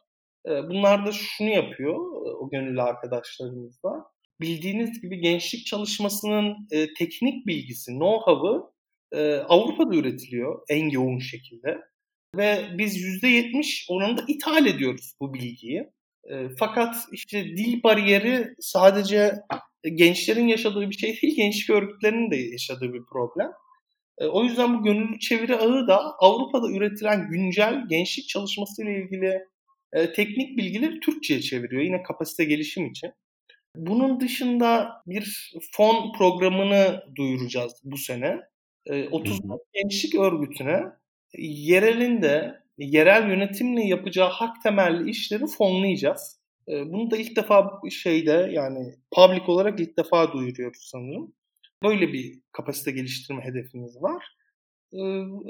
E, 0.48 0.50
bunlar 0.50 1.06
da 1.06 1.12
şunu 1.12 1.48
yapıyor 1.48 1.94
e, 1.94 2.30
o 2.30 2.50
gönüllü 2.50 2.82
arkadaşlarımız 2.82 3.82
da. 3.82 3.90
Bildiğiniz 4.40 5.02
gibi 5.02 5.20
gençlik 5.20 5.66
çalışmasının 5.66 6.56
e, 6.70 6.94
teknik 6.94 7.46
bilgisi, 7.46 7.90
know-how'ı 7.90 8.70
e, 9.12 9.34
Avrupa'da 9.34 9.96
üretiliyor 9.96 10.62
en 10.68 10.88
yoğun 10.88 11.18
şekilde. 11.18 11.78
Ve 12.36 12.64
biz 12.78 13.22
%70 13.22 13.84
oranında 13.88 14.24
ithal 14.28 14.66
ediyoruz 14.66 15.12
bu 15.20 15.34
bilgiyi. 15.34 15.90
E, 16.30 16.48
fakat 16.58 16.96
işte 17.12 17.44
dil 17.44 17.82
bariyeri 17.82 18.54
sadece 18.60 19.32
gençlerin 19.94 20.48
yaşadığı 20.48 20.90
bir 20.90 20.98
şey 20.98 21.22
değil, 21.22 21.36
gençlik 21.36 21.70
örgütlerinin 21.70 22.30
de 22.30 22.36
yaşadığı 22.36 22.92
bir 22.92 23.02
problem. 23.12 23.52
E, 24.18 24.26
o 24.26 24.44
yüzden 24.44 24.78
bu 24.78 24.84
gönüllü 24.84 25.18
çeviri 25.18 25.56
ağı 25.56 25.88
da 25.88 26.00
Avrupa'da 26.18 26.70
üretilen 26.70 27.28
güncel 27.30 27.84
gençlik 27.88 28.28
çalışması 28.28 28.82
ile 28.82 29.02
ilgili 29.02 29.46
e, 29.92 30.12
teknik 30.12 30.58
bilgileri 30.58 31.00
Türkçe'ye 31.00 31.40
çeviriyor. 31.40 31.82
Yine 31.82 32.02
kapasite 32.02 32.44
gelişim 32.44 32.86
için. 32.86 33.12
Bunun 33.76 34.20
dışında 34.20 34.92
bir 35.06 35.52
fon 35.72 36.12
programını 36.18 37.02
duyuracağız 37.16 37.72
bu 37.84 37.96
sene. 37.96 38.40
E, 38.86 39.08
30 39.08 39.40
gençlik 39.72 40.14
örgütüne 40.14 40.82
yerelinde 41.38 42.54
yerel 42.78 43.28
yönetimle 43.28 43.84
yapacağı 43.84 44.28
hak 44.28 44.62
temelli 44.62 45.10
işleri 45.10 45.46
fonlayacağız. 45.46 46.40
E, 46.68 46.92
bunu 46.92 47.10
da 47.10 47.16
ilk 47.16 47.36
defa 47.36 47.80
şeyde 47.90 48.50
yani 48.52 48.94
public 49.10 49.44
olarak 49.46 49.80
ilk 49.80 49.98
defa 49.98 50.32
duyuruyoruz 50.32 50.88
sanırım. 50.92 51.32
Böyle 51.82 52.12
bir 52.12 52.40
kapasite 52.52 52.90
geliştirme 52.90 53.44
hedefimiz 53.44 54.02
var. 54.02 54.24
Ee, 54.92 54.98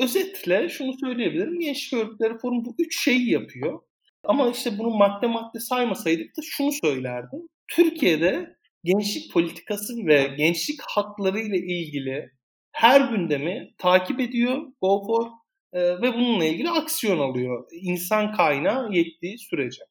özetle 0.02 0.68
şunu 0.68 0.92
söyleyebilirim. 1.00 1.60
Gençlik 1.60 2.00
Örgütleri 2.00 2.38
Forum 2.38 2.64
bu 2.64 2.74
üç 2.78 3.04
şeyi 3.04 3.30
yapıyor. 3.30 3.80
Ama 4.24 4.50
işte 4.50 4.78
bunu 4.78 4.90
madde 4.90 5.26
madde 5.26 5.60
saymasaydık 5.60 6.36
da 6.36 6.40
şunu 6.44 6.72
söylerdim. 6.72 7.40
Türkiye'de 7.68 8.56
gençlik 8.84 9.32
politikası 9.32 10.06
ve 10.06 10.34
gençlik 10.38 10.80
hakları 10.82 11.40
ile 11.40 11.58
ilgili 11.58 12.30
her 12.72 13.10
gündemi 13.10 13.74
takip 13.78 14.20
ediyor 14.20 14.62
GoFor 14.80 15.26
e, 15.72 15.80
ve 15.80 16.14
bununla 16.14 16.44
ilgili 16.44 16.70
aksiyon 16.70 17.18
alıyor. 17.18 17.64
İnsan 17.72 18.32
kaynağı 18.32 18.92
yettiği 18.92 19.38
sürece. 19.38 19.82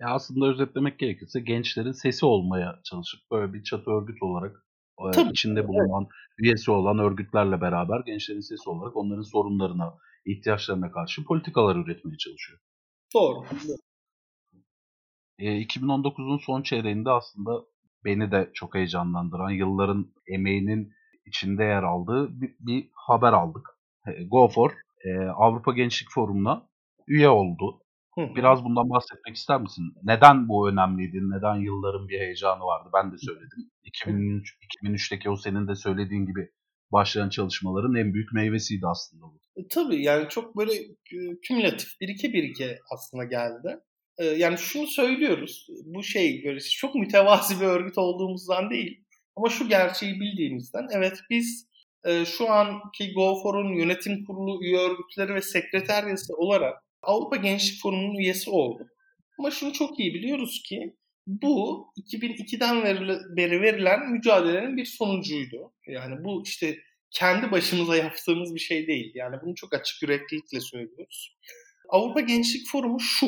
Ya 0.00 0.08
aslında 0.08 0.46
özetlemek 0.46 0.98
gerekirse 0.98 1.40
gençlerin 1.40 1.92
sesi 1.92 2.26
olmaya 2.26 2.80
çalışıp 2.84 3.20
böyle 3.30 3.52
bir 3.52 3.62
çatı 3.62 3.90
örgüt 3.90 4.22
olarak 4.22 4.64
Tabii. 5.14 5.30
içinde 5.30 5.68
bulunan 5.68 6.02
evet. 6.02 6.12
üyesi 6.38 6.70
olan 6.70 6.98
örgütlerle 6.98 7.60
beraber 7.60 8.00
gençlerin 8.00 8.40
sesi 8.40 8.70
olarak 8.70 8.96
onların 8.96 9.22
sorunlarına, 9.22 9.94
ihtiyaçlarına 10.26 10.92
karşı 10.92 11.24
politikalar 11.24 11.76
üretmeye 11.76 12.16
çalışıyor. 12.16 12.60
Doğru. 13.14 13.44
E, 15.38 15.62
2019'un 15.62 16.38
son 16.38 16.62
çeyreğinde 16.62 17.10
aslında 17.10 17.64
beni 18.04 18.30
de 18.30 18.50
çok 18.54 18.74
heyecanlandıran, 18.74 19.50
yılların 19.50 20.12
emeğinin 20.26 20.92
içinde 21.26 21.64
yer 21.64 21.82
aldığı 21.82 22.40
bir, 22.40 22.56
bir 22.60 22.90
haber 22.92 23.32
aldık. 23.32 23.68
GoFor 24.30 24.72
e, 25.04 25.18
Avrupa 25.18 25.72
Gençlik 25.72 26.10
Forumu'na 26.10 26.68
üye 27.06 27.28
oldu. 27.28 27.80
Biraz 28.36 28.64
bundan 28.64 28.90
bahsetmek 28.90 29.36
ister 29.36 29.60
misin? 29.60 29.84
Neden 30.02 30.48
bu 30.48 30.68
önemliydi? 30.68 31.16
Neden 31.16 31.54
yılların 31.54 32.08
bir 32.08 32.20
heyecanı 32.20 32.60
vardı? 32.60 32.88
Ben 32.94 33.12
de 33.12 33.18
söyledim. 33.18 33.70
2003, 33.84 34.56
2003'teki 34.84 35.30
o 35.30 35.36
senin 35.36 35.68
de 35.68 35.74
söylediğin 35.74 36.26
gibi 36.26 36.50
başlayan 36.92 37.28
çalışmaların 37.28 37.94
en 37.94 38.14
büyük 38.14 38.32
meyvesiydi 38.32 38.86
aslında 38.86 39.22
bu. 39.22 39.40
E, 39.56 39.68
tabii 39.68 40.02
yani 40.02 40.28
çok 40.28 40.56
böyle 40.56 40.72
e, 40.72 41.40
kümülatif 41.48 42.00
birike 42.00 42.32
birike 42.32 42.78
aslında 42.94 43.24
geldi. 43.24 43.80
E, 44.18 44.24
yani 44.24 44.58
şunu 44.58 44.86
söylüyoruz. 44.86 45.66
Bu 45.84 46.02
şey 46.02 46.42
böyle 46.44 46.60
çok 46.60 46.94
mütevazi 46.94 47.60
bir 47.60 47.66
örgüt 47.66 47.98
olduğumuzdan 47.98 48.70
değil. 48.70 49.04
Ama 49.36 49.48
şu 49.48 49.68
gerçeği 49.68 50.20
bildiğimizden 50.20 50.86
evet 50.92 51.20
biz 51.30 51.70
şu 52.26 52.50
anki 52.50 53.12
GoFor'un 53.14 53.74
yönetim 53.74 54.24
kurulu 54.24 54.64
üye 54.64 54.78
örgütleri 54.78 55.34
ve 55.34 55.42
sekreteryası 55.42 56.34
olarak 56.36 56.84
Avrupa 57.02 57.36
Gençlik 57.36 57.82
Forumu'nun 57.82 58.18
üyesi 58.18 58.50
oldu. 58.50 58.88
Ama 59.38 59.50
şunu 59.50 59.72
çok 59.72 60.00
iyi 60.00 60.14
biliyoruz 60.14 60.62
ki 60.68 60.96
bu 61.26 61.86
2002'den 61.96 62.84
beri 63.36 63.60
verilen 63.60 64.10
mücadelenin 64.10 64.76
bir 64.76 64.84
sonucuydu. 64.84 65.72
Yani 65.86 66.24
bu 66.24 66.42
işte 66.46 66.78
kendi 67.10 67.50
başımıza 67.50 67.96
yaptığımız 67.96 68.54
bir 68.54 68.60
şey 68.60 68.86
değil. 68.86 69.12
Yani 69.14 69.36
bunu 69.42 69.54
çok 69.54 69.74
açık 69.74 70.02
yüreklilikle 70.02 70.60
söylüyoruz. 70.60 71.36
Avrupa 71.88 72.20
Gençlik 72.20 72.68
Forumu 72.68 73.00
şu. 73.00 73.26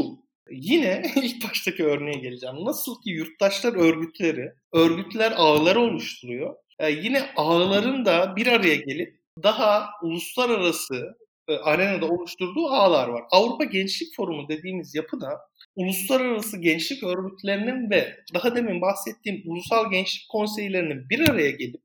Yine 0.50 1.02
ilk 1.16 1.44
baştaki 1.44 1.84
örneğe 1.84 2.18
geleceğim. 2.18 2.64
Nasıl 2.64 3.02
ki 3.02 3.10
yurttaşlar 3.10 3.74
örgütleri, 3.74 4.52
örgütler 4.72 5.32
ağları 5.36 5.80
oluşturuyor. 5.80 6.56
Yani 6.80 6.98
ee, 6.98 7.00
yine 7.02 7.30
ağların 7.36 8.04
da 8.04 8.36
bir 8.36 8.46
araya 8.46 8.74
gelip 8.74 9.20
daha 9.42 9.90
uluslararası 10.02 10.94
e, 10.94 11.21
arenada 11.48 12.06
oluşturduğu 12.06 12.66
ağlar 12.66 13.08
var. 13.08 13.22
Avrupa 13.30 13.64
Gençlik 13.64 14.16
Forumu 14.16 14.48
dediğimiz 14.48 14.94
yapı 14.94 15.20
da 15.20 15.40
uluslararası 15.76 16.60
gençlik 16.60 17.02
örgütlerinin 17.02 17.90
ve 17.90 18.16
daha 18.34 18.56
demin 18.56 18.80
bahsettiğim 18.80 19.42
ulusal 19.46 19.90
gençlik 19.90 20.28
konseylerinin 20.28 21.08
bir 21.10 21.28
araya 21.28 21.50
gelip 21.50 21.80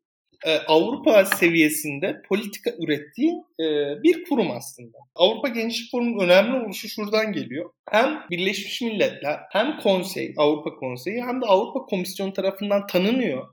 e, 0.46 0.58
Avrupa 0.58 1.26
seviyesinde 1.26 2.22
politika 2.30 2.72
ürettiği 2.80 3.32
e, 3.60 3.66
bir 4.04 4.24
kurum 4.24 4.52
aslında. 4.52 4.98
Avrupa 5.16 5.48
Gençlik 5.48 5.92
Forumu'nun 5.92 6.24
önemli 6.26 6.66
oluşu 6.66 6.90
şuradan 6.90 7.32
geliyor. 7.32 7.70
Hem 7.90 8.20
Birleşmiş 8.30 8.82
Milletler 8.82 9.40
hem 9.52 9.80
konsey, 9.80 10.34
Avrupa 10.38 10.76
Konseyi 10.76 11.24
hem 11.24 11.42
de 11.42 11.46
Avrupa 11.46 11.80
Komisyonu 11.80 12.34
tarafından 12.34 12.88
tanınıyor. 12.88 13.48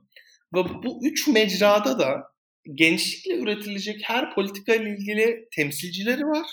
Ve 0.54 0.64
bu 0.84 1.06
üç 1.06 1.28
mecrada 1.28 1.98
da 1.98 2.33
gençlikle 2.74 3.38
üretilecek 3.38 4.00
her 4.04 4.34
politika 4.34 4.74
ile 4.74 4.90
ilgili 4.90 5.48
temsilcileri 5.52 6.26
var. 6.26 6.46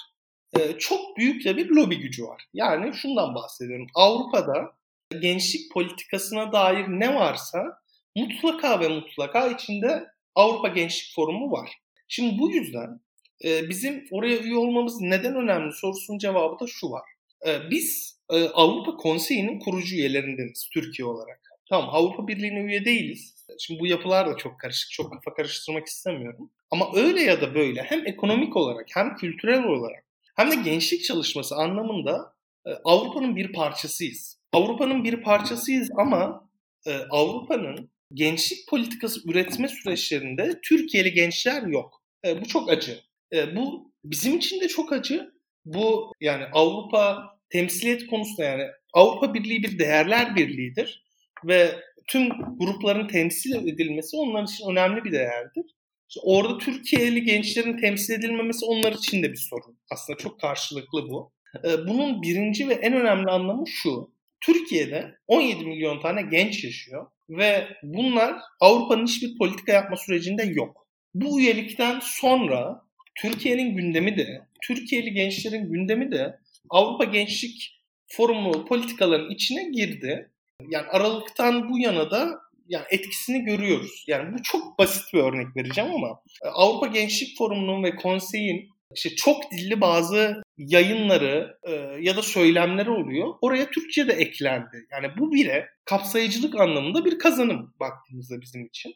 Ee, 0.59 0.77
çok 0.79 1.17
büyük 1.17 1.45
de 1.45 1.57
bir 1.57 1.69
lobi 1.69 1.99
gücü 1.99 2.23
var. 2.23 2.43
Yani 2.53 2.93
şundan 2.93 3.35
bahsediyorum. 3.35 3.87
Avrupa'da 3.95 4.71
gençlik 5.21 5.71
politikasına 5.71 6.51
dair 6.51 6.85
ne 6.87 7.15
varsa 7.15 7.63
mutlaka 8.15 8.79
ve 8.79 8.87
mutlaka 8.87 9.47
içinde 9.47 10.03
Avrupa 10.35 10.67
Gençlik 10.67 11.15
Forumu 11.15 11.51
var. 11.51 11.69
Şimdi 12.07 12.39
bu 12.39 12.51
yüzden 12.51 12.99
e, 13.43 13.69
bizim 13.69 14.07
oraya 14.11 14.37
üye 14.37 14.55
olmamız 14.55 15.01
neden 15.01 15.35
önemli 15.35 15.73
sorusunun 15.73 16.17
cevabı 16.17 16.59
da 16.59 16.67
şu 16.67 16.91
var. 16.91 17.09
E, 17.47 17.69
biz 17.69 18.19
e, 18.29 18.43
Avrupa 18.43 18.97
Konseyi'nin 18.97 19.59
kurucu 19.59 19.95
üyelerindeniz 19.95 20.69
Türkiye 20.73 21.05
olarak. 21.05 21.50
Tamam 21.71 21.89
Avrupa 21.91 22.27
Birliği'ne 22.27 22.59
üye 22.59 22.85
değiliz 22.85 23.45
Şimdi 23.59 23.79
bu 23.79 23.87
yapılar 23.87 24.29
da 24.29 24.37
çok 24.37 24.59
karışık. 24.59 24.91
Çok 24.91 25.13
kafa 25.13 25.33
karıştırmak 25.33 25.87
istemiyorum. 25.87 26.51
Ama 26.71 26.91
öyle 26.95 27.21
ya 27.21 27.41
da 27.41 27.55
böyle 27.55 27.83
hem 27.83 28.07
ekonomik 28.07 28.55
olarak 28.55 28.87
hem 28.93 29.15
kültürel 29.15 29.63
olarak 29.63 30.03
hem 30.35 30.51
de 30.51 30.55
gençlik 30.55 31.03
çalışması 31.03 31.55
anlamında 31.55 32.33
e, 32.65 32.69
Avrupa'nın 32.83 33.35
bir 33.35 33.53
parçasıyız. 33.53 34.39
Avrupa'nın 34.53 35.03
bir 35.03 35.23
parçasıyız 35.23 35.89
ama 35.97 36.49
e, 36.85 36.95
Avrupa'nın 37.09 37.91
gençlik 38.13 38.67
politikası 38.67 39.29
üretme 39.29 39.67
süreçlerinde 39.67 40.59
Türkiye'li 40.63 41.13
gençler 41.13 41.63
yok. 41.63 42.03
E, 42.25 42.41
bu 42.41 42.45
çok 42.45 42.69
acı. 42.69 42.99
Bu 43.55 43.91
bizim 44.03 44.37
için 44.37 44.61
de 44.61 44.67
çok 44.67 44.93
acı. 44.93 45.31
Bu 45.65 46.13
yani 46.21 46.45
Avrupa 46.53 47.37
temsiliyet 47.49 48.07
konusunda 48.07 48.43
yani 48.43 48.63
Avrupa 48.93 49.33
Birliği 49.33 49.63
bir 49.63 49.79
değerler 49.79 50.35
birliğidir 50.35 51.10
ve 51.45 51.79
tüm 52.07 52.29
grupların 52.57 53.07
temsil 53.07 53.67
edilmesi 53.67 54.17
onlar 54.17 54.43
için 54.43 54.71
önemli 54.71 55.03
bir 55.03 55.11
değerdir. 55.11 55.65
İşte 56.09 56.21
orada 56.23 56.57
Türkiye'li 56.57 57.23
gençlerin 57.23 57.77
temsil 57.77 58.13
edilmemesi 58.13 58.65
onlar 58.65 58.91
için 58.91 59.23
de 59.23 59.31
bir 59.31 59.37
sorun. 59.49 59.77
Aslında 59.91 60.17
çok 60.17 60.39
karşılıklı 60.39 61.09
bu. 61.09 61.31
Ee, 61.65 61.87
bunun 61.87 62.21
birinci 62.21 62.69
ve 62.69 62.73
en 62.73 62.93
önemli 62.93 63.31
anlamı 63.31 63.67
şu. 63.67 64.11
Türkiye'de 64.41 65.15
17 65.27 65.65
milyon 65.65 65.99
tane 65.99 66.21
genç 66.21 66.63
yaşıyor 66.63 67.07
ve 67.29 67.67
bunlar 67.83 68.35
Avrupa'nın 68.59 69.05
hiçbir 69.05 69.37
politika 69.37 69.71
yapma 69.71 69.97
sürecinde 69.97 70.43
yok. 70.43 70.87
Bu 71.13 71.39
üyelikten 71.39 71.99
sonra 72.03 72.81
Türkiye'nin 73.15 73.75
gündemi 73.75 74.17
de, 74.17 74.41
Türkiye'li 74.67 75.13
gençlerin 75.13 75.71
gündemi 75.71 76.11
de 76.11 76.39
Avrupa 76.69 77.03
Gençlik 77.03 77.81
Forumu 78.07 78.65
politikaların 78.65 79.29
içine 79.29 79.69
girdi 79.69 80.30
Yani 80.69 80.87
Aralık'tan 80.87 81.69
bu 81.69 81.79
yana 81.79 82.11
da 82.11 82.39
yani 82.67 82.85
etkisini 82.89 83.45
görüyoruz. 83.45 84.05
Yani 84.07 84.33
bu 84.33 84.43
çok 84.43 84.79
basit 84.79 85.13
bir 85.13 85.19
örnek 85.19 85.55
vereceğim 85.55 85.91
ama 85.95 86.21
e, 86.45 86.47
Avrupa 86.47 86.87
Gençlik 86.87 87.37
Forumu'nun 87.37 87.83
ve 87.83 87.95
konseyin 87.95 88.69
işte 88.95 89.09
çok 89.15 89.51
dilli 89.51 89.81
bazı 89.81 90.41
yayınları 90.57 91.57
e, 91.63 91.71
ya 91.99 92.17
da 92.17 92.21
söylemleri 92.21 92.89
oluyor. 92.89 93.33
Oraya 93.41 93.69
Türkçe 93.69 94.07
de 94.07 94.13
eklendi. 94.13 94.87
Yani 94.91 95.07
bu 95.17 95.31
bile 95.31 95.69
kapsayıcılık 95.85 96.59
anlamında 96.59 97.05
bir 97.05 97.19
kazanım 97.19 97.73
baktığımızda 97.79 98.41
bizim 98.41 98.65
için. 98.65 98.93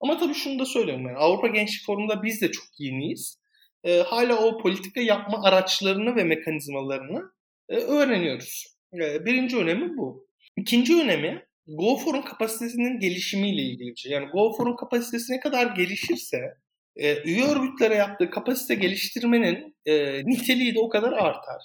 Ama 0.00 0.18
tabii 0.18 0.34
şunu 0.34 0.58
da 0.58 0.64
söyleyeyim 0.64 1.06
yani 1.06 1.18
Avrupa 1.18 1.46
Gençlik 1.46 1.86
Forumu'nda 1.86 2.22
biz 2.22 2.42
de 2.42 2.52
çok 2.52 2.66
yeniyiz. 2.78 3.38
E, 3.84 3.98
hala 3.98 4.36
o 4.36 4.58
politika 4.58 5.00
yapma 5.00 5.42
araçlarını 5.42 6.16
ve 6.16 6.24
mekanizmalarını 6.24 7.22
e, 7.68 7.76
öğreniyoruz. 7.76 8.66
E, 8.94 9.24
birinci 9.24 9.56
önemi 9.56 9.96
bu. 9.96 10.25
İkinci 10.56 11.02
önemi 11.02 11.42
GoFor'un 11.66 12.22
kapasitesinin 12.22 13.00
gelişimiyle 13.00 13.62
ilgili 13.62 13.90
bir 13.90 13.96
şey. 13.96 14.12
Yani 14.12 14.26
GoFor'un 14.26 14.76
kapasitesi 14.76 15.32
ne 15.32 15.40
kadar 15.40 15.76
gelişirse 15.76 16.38
e, 16.96 17.22
üye 17.22 17.44
örgütlere 17.44 17.94
yaptığı 17.94 18.30
kapasite 18.30 18.74
geliştirmenin 18.74 19.76
e, 19.86 20.22
niteliği 20.24 20.74
de 20.74 20.80
o 20.80 20.88
kadar 20.88 21.12
artar. 21.12 21.62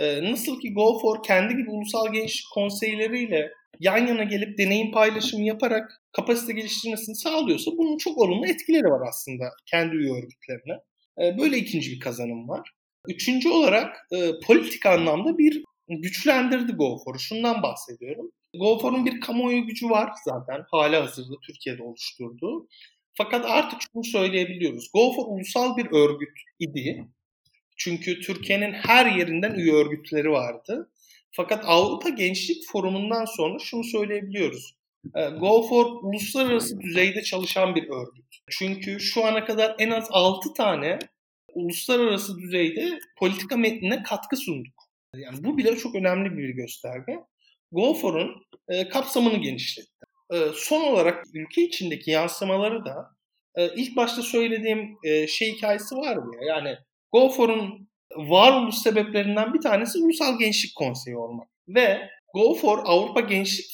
E, 0.00 0.32
nasıl 0.32 0.60
ki 0.60 0.74
GoFor 0.74 1.22
kendi 1.22 1.56
gibi 1.56 1.70
ulusal 1.70 2.12
gençlik 2.12 2.46
konseyleriyle 2.54 3.52
yan 3.80 4.06
yana 4.06 4.24
gelip 4.24 4.58
deneyim 4.58 4.92
paylaşımı 4.92 5.44
yaparak 5.44 6.02
kapasite 6.12 6.52
geliştirmesini 6.52 7.16
sağlıyorsa 7.16 7.70
bunun 7.78 7.98
çok 7.98 8.18
olumlu 8.18 8.46
etkileri 8.46 8.84
var 8.84 9.08
aslında 9.08 9.44
kendi 9.66 9.96
üye 9.96 10.12
örgütlerine. 10.12 10.80
E, 11.22 11.38
böyle 11.38 11.56
ikinci 11.56 11.90
bir 11.90 12.00
kazanım 12.00 12.48
var. 12.48 12.72
Üçüncü 13.08 13.48
olarak 13.48 13.96
e, 14.12 14.30
politik 14.46 14.86
anlamda 14.86 15.38
bir 15.38 15.62
güçlendirdi 16.00 16.72
GoFor'u. 16.72 17.18
Şundan 17.18 17.62
bahsediyorum. 17.62 18.32
GoFor'un 18.54 19.06
bir 19.06 19.20
kamuoyu 19.20 19.66
gücü 19.66 19.90
var 19.90 20.10
zaten 20.24 20.64
hala 20.70 21.02
hazırda 21.02 21.34
Türkiye'de 21.46 21.82
oluşturduğu. 21.82 22.68
Fakat 23.14 23.46
artık 23.46 23.80
şunu 23.92 24.04
söyleyebiliyoruz. 24.04 24.90
GoFor 24.94 25.24
ulusal 25.26 25.76
bir 25.76 25.86
örgüt 25.92 26.38
idi. 26.58 27.08
Çünkü 27.76 28.20
Türkiye'nin 28.20 28.72
her 28.72 29.16
yerinden 29.16 29.54
üye 29.54 29.72
örgütleri 29.72 30.30
vardı. 30.30 30.90
Fakat 31.30 31.64
Avrupa 31.66 32.08
Gençlik 32.08 32.68
Forumu'ndan 32.72 33.24
sonra 33.24 33.58
şunu 33.58 33.84
söyleyebiliyoruz. 33.84 34.74
E, 35.16 35.28
GoFor 35.28 35.86
uluslararası 36.02 36.80
düzeyde 36.80 37.22
çalışan 37.22 37.74
bir 37.74 37.88
örgüt. 37.88 38.36
Çünkü 38.50 39.00
şu 39.00 39.24
ana 39.24 39.44
kadar 39.44 39.74
en 39.78 39.90
az 39.90 40.08
6 40.10 40.54
tane 40.54 40.98
uluslararası 41.54 42.38
düzeyde 42.38 42.98
politika 43.18 43.56
metnine 43.56 44.02
katkı 44.02 44.36
sunduk. 44.36 44.81
Yani 45.16 45.44
bu 45.44 45.58
bile 45.58 45.76
çok 45.76 45.94
önemli 45.94 46.36
bir 46.36 46.48
gösterge. 46.48 47.18
GoFor'un 47.72 48.46
e, 48.68 48.88
kapsamını 48.88 49.36
genişletti. 49.36 50.06
E, 50.32 50.36
son 50.54 50.80
olarak 50.80 51.24
ülke 51.34 51.62
içindeki 51.62 52.10
yansımaları 52.10 52.84
da 52.84 53.06
e, 53.54 53.74
ilk 53.74 53.96
başta 53.96 54.22
söylediğim 54.22 54.96
e, 55.04 55.26
şey 55.26 55.52
hikayesi 55.52 55.96
var 55.96 56.16
mı? 56.16 56.32
Yani 56.48 56.76
GoFor'un 57.12 57.88
varoluş 58.16 58.74
sebeplerinden 58.74 59.54
bir 59.54 59.60
tanesi 59.60 59.98
Ulusal 59.98 60.38
Gençlik 60.38 60.74
Konseyi 60.76 61.16
olmak. 61.16 61.48
Ve 61.68 62.08
GoFor 62.34 62.78
Avrupa 62.84 63.20
Gençlik 63.20 63.66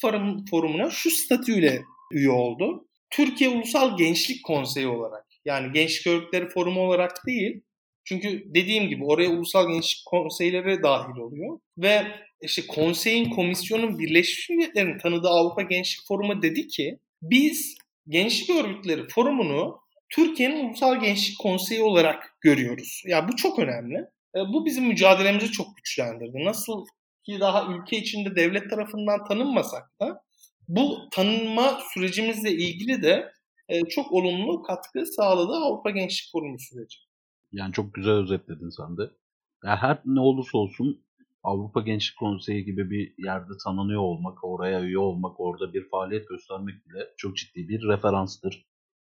Forumu'na 0.49 0.89
şu 0.89 1.09
statüyle 1.09 1.81
üye 2.11 2.29
oldu. 2.29 2.87
Türkiye 3.09 3.49
Ulusal 3.49 3.97
Gençlik 3.97 4.45
Konseyi 4.45 4.87
olarak 4.87 5.25
yani 5.45 5.71
Gençlik 5.73 6.07
Örgütleri 6.07 6.49
Forumu 6.49 6.81
olarak 6.81 7.27
değil. 7.27 7.61
Çünkü 8.09 8.43
dediğim 8.45 8.89
gibi 8.89 9.05
oraya 9.05 9.29
Ulusal 9.29 9.67
Gençlik 9.67 10.05
Konseyleri 10.05 10.83
dahil 10.83 11.17
oluyor. 11.17 11.59
Ve 11.77 12.07
işte 12.41 12.67
konseyin, 12.67 13.29
komisyonun 13.29 13.99
Birleşmiş 13.99 14.49
Milletler'in 14.49 14.97
tanıdığı 14.97 15.29
Avrupa 15.29 15.61
Gençlik 15.61 16.07
Forumu 16.07 16.41
dedi 16.41 16.67
ki 16.67 16.99
biz 17.21 17.77
Gençlik 18.07 18.49
Örgütleri 18.49 19.07
Forumu'nu 19.07 19.79
Türkiye'nin 20.09 20.69
Ulusal 20.69 21.01
Gençlik 21.01 21.39
Konseyi 21.39 21.81
olarak 21.81 22.37
görüyoruz. 22.41 23.01
Ya 23.05 23.27
bu 23.27 23.35
çok 23.35 23.59
önemli. 23.59 23.97
E, 24.35 24.39
bu 24.39 24.65
bizim 24.65 24.85
mücadelemizi 24.85 25.51
çok 25.51 25.77
güçlendirdi. 25.77 26.45
Nasıl 26.45 26.85
ki 27.25 27.39
daha 27.39 27.73
ülke 27.73 27.97
içinde 27.97 28.35
devlet 28.35 28.69
tarafından 28.69 29.27
tanınmasak 29.27 29.99
da 30.01 30.21
bu 30.67 31.09
tanınma 31.11 31.79
sürecimizle 31.93 32.51
ilgili 32.51 33.03
de 33.03 33.31
e, 33.69 33.81
çok 33.85 34.11
olumlu 34.11 34.63
katkı 34.63 35.05
sağladı 35.05 35.53
Avrupa 35.53 35.89
Gençlik 35.89 36.31
Forumu 36.31 36.59
süreci. 36.59 37.08
Yani 37.51 37.73
çok 37.73 37.93
güzel 37.93 38.13
özetledin 38.13 38.69
sen 38.69 38.97
de. 38.97 39.11
Yani 39.63 39.77
her 39.77 40.01
ne 40.05 40.19
olursa 40.19 40.57
olsun 40.57 41.05
Avrupa 41.43 41.81
Gençlik 41.81 42.17
Konseyi 42.17 42.65
gibi 42.65 42.89
bir 42.89 43.13
yerde 43.17 43.53
tanınıyor 43.63 44.01
olmak, 44.01 44.43
oraya 44.43 44.81
üye 44.81 44.97
olmak, 44.97 45.39
orada 45.39 45.73
bir 45.73 45.89
faaliyet 45.89 46.29
göstermek 46.29 46.85
bile 46.85 47.07
çok 47.17 47.37
ciddi 47.37 47.69
bir 47.69 47.87
referanstır. 47.87 48.65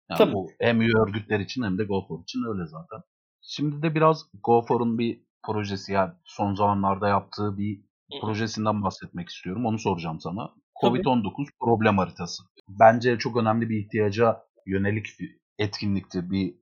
Yani 0.10 0.18
Tabii. 0.18 0.34
bu 0.34 0.52
hem 0.60 0.82
üye 0.82 0.94
örgütler 0.94 1.40
için 1.40 1.64
hem 1.64 1.78
de 1.78 1.84
GoFor 1.84 2.22
için 2.24 2.44
öyle 2.44 2.68
zaten. 2.68 3.02
Şimdi 3.42 3.82
de 3.82 3.96
biraz 3.96 4.26
GoFor'un 4.44 4.98
bir 5.00 5.22
projesi 5.46 5.94
yani 5.94 6.14
son 6.24 6.56
zamanlarda 6.56 7.08
yaptığı 7.08 7.58
bir 7.58 7.82
projesinden 8.22 8.84
bahsetmek 8.84 9.30
istiyorum. 9.30 9.66
Onu 9.66 9.80
soracağım 9.80 10.20
sana. 10.20 10.54
Covid-19 10.84 11.48
problem 11.60 11.98
haritası. 11.98 12.44
Bence 12.70 13.18
çok 13.18 13.38
önemli 13.38 13.70
bir 13.70 13.80
ihtiyaca 13.80 14.44
yönelik 14.66 15.08
bir 15.20 15.38
etkinlikti, 15.58 16.32
bir 16.32 16.56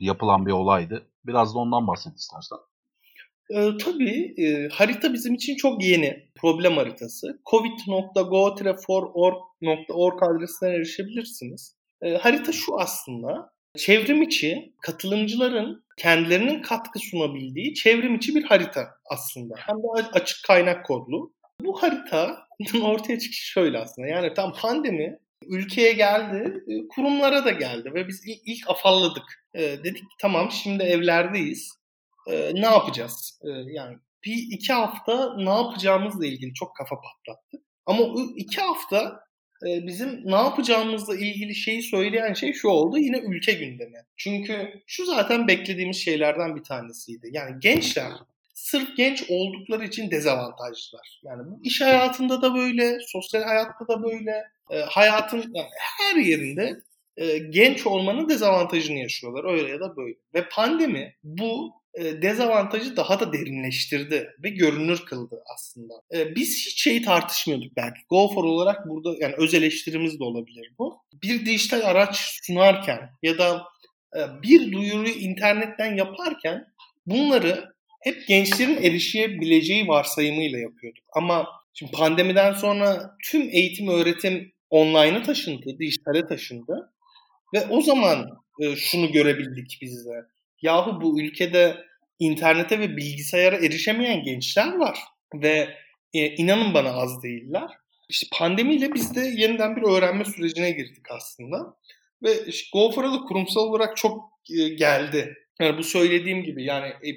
yapılan 0.00 0.46
bir 0.46 0.52
olaydı. 0.52 1.06
Biraz 1.26 1.54
da 1.54 1.58
ondan 1.58 1.86
bahset 1.86 2.16
istersen. 2.16 2.58
E, 3.50 3.76
tabii 3.84 4.34
e, 4.38 4.68
harita 4.68 5.12
bizim 5.12 5.34
için 5.34 5.56
çok 5.56 5.84
yeni. 5.84 6.30
Problem 6.34 6.76
haritası. 6.76 7.40
covid.go-for.org 7.50 10.22
adresinden 10.22 10.72
erişebilirsiniz. 10.72 11.76
E, 12.02 12.16
harita 12.16 12.52
şu 12.52 12.80
aslında. 12.80 13.52
Çevrim 13.76 14.22
içi 14.22 14.74
katılımcıların 14.82 15.84
kendilerinin 15.96 16.62
katkı 16.62 16.98
sunabildiği 16.98 17.74
çevrim 17.74 18.14
içi 18.14 18.34
bir 18.34 18.44
harita 18.44 18.88
aslında. 19.10 19.54
Hem 19.58 19.76
de 19.76 19.86
açık 20.12 20.44
kaynak 20.46 20.86
kodlu. 20.86 21.32
Bu 21.62 21.82
haritanın 21.82 22.36
ortaya 22.82 23.18
çıkışı 23.18 23.46
şöyle 23.46 23.78
aslında. 23.78 24.08
Yani 24.08 24.34
tam 24.34 24.52
pandemi 24.52 25.18
ülkeye 25.46 25.92
geldi, 25.92 26.64
e, 26.68 26.88
kurumlara 26.88 27.44
da 27.44 27.50
geldi 27.50 27.94
ve 27.94 28.08
biz 28.08 28.22
ilk, 28.46 28.70
afalladık. 28.70 29.46
E, 29.54 29.60
dedik 29.60 30.04
tamam 30.20 30.50
şimdi 30.50 30.82
evlerdeyiz 30.82 31.70
e, 32.28 32.54
ne 32.54 32.66
yapacağız? 32.66 33.40
E, 33.44 33.48
yani 33.48 33.96
bir 34.24 34.46
iki 34.50 34.72
hafta 34.72 35.36
ne 35.36 35.50
yapacağımızla 35.50 36.26
ilgili 36.26 36.54
çok 36.54 36.76
kafa 36.76 36.96
patlattı. 37.00 37.64
Ama 37.86 38.04
iki 38.36 38.60
hafta 38.60 39.20
bizim 39.62 40.22
ne 40.24 40.36
yapacağımızla 40.36 41.16
ilgili 41.16 41.54
şeyi 41.54 41.82
söyleyen 41.82 42.34
şey 42.34 42.52
şu 42.52 42.68
oldu 42.68 42.98
yine 42.98 43.18
ülke 43.18 43.52
gündemi. 43.52 43.98
Çünkü 44.16 44.82
şu 44.86 45.04
zaten 45.06 45.48
beklediğimiz 45.48 45.96
şeylerden 45.96 46.56
bir 46.56 46.62
tanesiydi. 46.62 47.28
Yani 47.32 47.56
gençler 47.60 48.12
sırf 48.60 48.96
genç 48.96 49.24
oldukları 49.28 49.84
için 49.84 50.10
dezavantajlılar. 50.10 51.20
Yani 51.22 51.42
bu 51.46 51.60
iş 51.62 51.80
hayatında 51.80 52.42
da 52.42 52.54
böyle, 52.54 52.98
sosyal 53.06 53.42
hayatta 53.42 53.88
da 53.88 54.02
böyle, 54.02 54.44
e, 54.70 54.80
hayatın 54.80 55.38
yani 55.38 55.68
her 55.98 56.16
yerinde 56.16 56.80
e, 57.16 57.38
genç 57.38 57.86
olmanın 57.86 58.28
dezavantajını 58.28 58.98
yaşıyorlar 58.98 59.52
öyle 59.52 59.68
ya 59.68 59.80
da 59.80 59.96
böyle. 59.96 60.14
Ve 60.34 60.48
pandemi 60.48 61.14
bu 61.24 61.72
e, 61.94 62.22
dezavantajı 62.22 62.96
daha 62.96 63.20
da 63.20 63.32
derinleştirdi 63.32 64.30
ve 64.44 64.48
görünür 64.48 65.04
kıldı 65.04 65.42
aslında. 65.54 65.94
E, 66.14 66.34
biz 66.34 66.66
hiç 66.66 66.82
şeyi 66.82 67.02
tartışmıyorduk 67.02 67.76
belki. 67.76 68.00
GoFor 68.10 68.44
olarak 68.44 68.88
burada 68.88 69.14
yani 69.20 69.34
öz 69.38 69.54
eleştirimiz 69.54 70.20
de 70.20 70.24
olabilir 70.24 70.74
bu. 70.78 71.02
Bir 71.22 71.46
dijital 71.46 71.80
araç 71.80 72.40
sunarken 72.42 73.10
ya 73.22 73.38
da 73.38 73.62
e, 74.16 74.42
bir 74.42 74.72
duyuruyu 74.72 75.14
internetten 75.14 75.96
yaparken 75.96 76.66
bunları 77.06 77.79
hep 78.00 78.28
gençlerin 78.28 78.82
erişebileceği 78.82 79.88
varsayımıyla 79.88 80.58
yapıyorduk. 80.58 81.04
Ama 81.12 81.46
şimdi 81.74 81.92
pandemiden 81.92 82.52
sonra 82.52 83.16
tüm 83.24 83.42
eğitim 83.42 83.88
öğretim 83.88 84.52
online'a 84.70 85.22
taşındı, 85.22 85.78
dijitale 85.78 86.26
taşındı. 86.26 86.92
Ve 87.54 87.66
o 87.66 87.80
zaman 87.80 88.30
şunu 88.76 89.12
görebildik 89.12 89.78
biz 89.82 90.06
de 90.06 90.24
yahu 90.62 91.00
bu 91.00 91.20
ülkede 91.20 91.76
internete 92.18 92.80
ve 92.80 92.96
bilgisayara 92.96 93.56
erişemeyen 93.56 94.22
gençler 94.22 94.76
var 94.76 94.98
ve 95.34 95.68
e, 96.14 96.26
inanın 96.26 96.74
bana 96.74 96.90
az 96.90 97.22
değiller. 97.22 97.70
İşte 98.08 98.26
pandemiyle 98.32 98.94
biz 98.94 99.14
de 99.14 99.20
yeniden 99.20 99.76
bir 99.76 99.82
öğrenme 99.82 100.24
sürecine 100.24 100.70
girdik 100.70 101.10
aslında. 101.10 101.76
Ve 102.22 102.46
işte 102.46 102.68
GoFor'a 102.72 103.20
kurumsal 103.20 103.60
olarak 103.60 103.96
çok 103.96 104.32
e, 104.58 104.68
geldi. 104.68 105.34
Yani 105.60 105.78
bu 105.78 105.84
söylediğim 105.84 106.42
gibi 106.42 106.64
yani 106.64 106.86
e, 106.88 107.08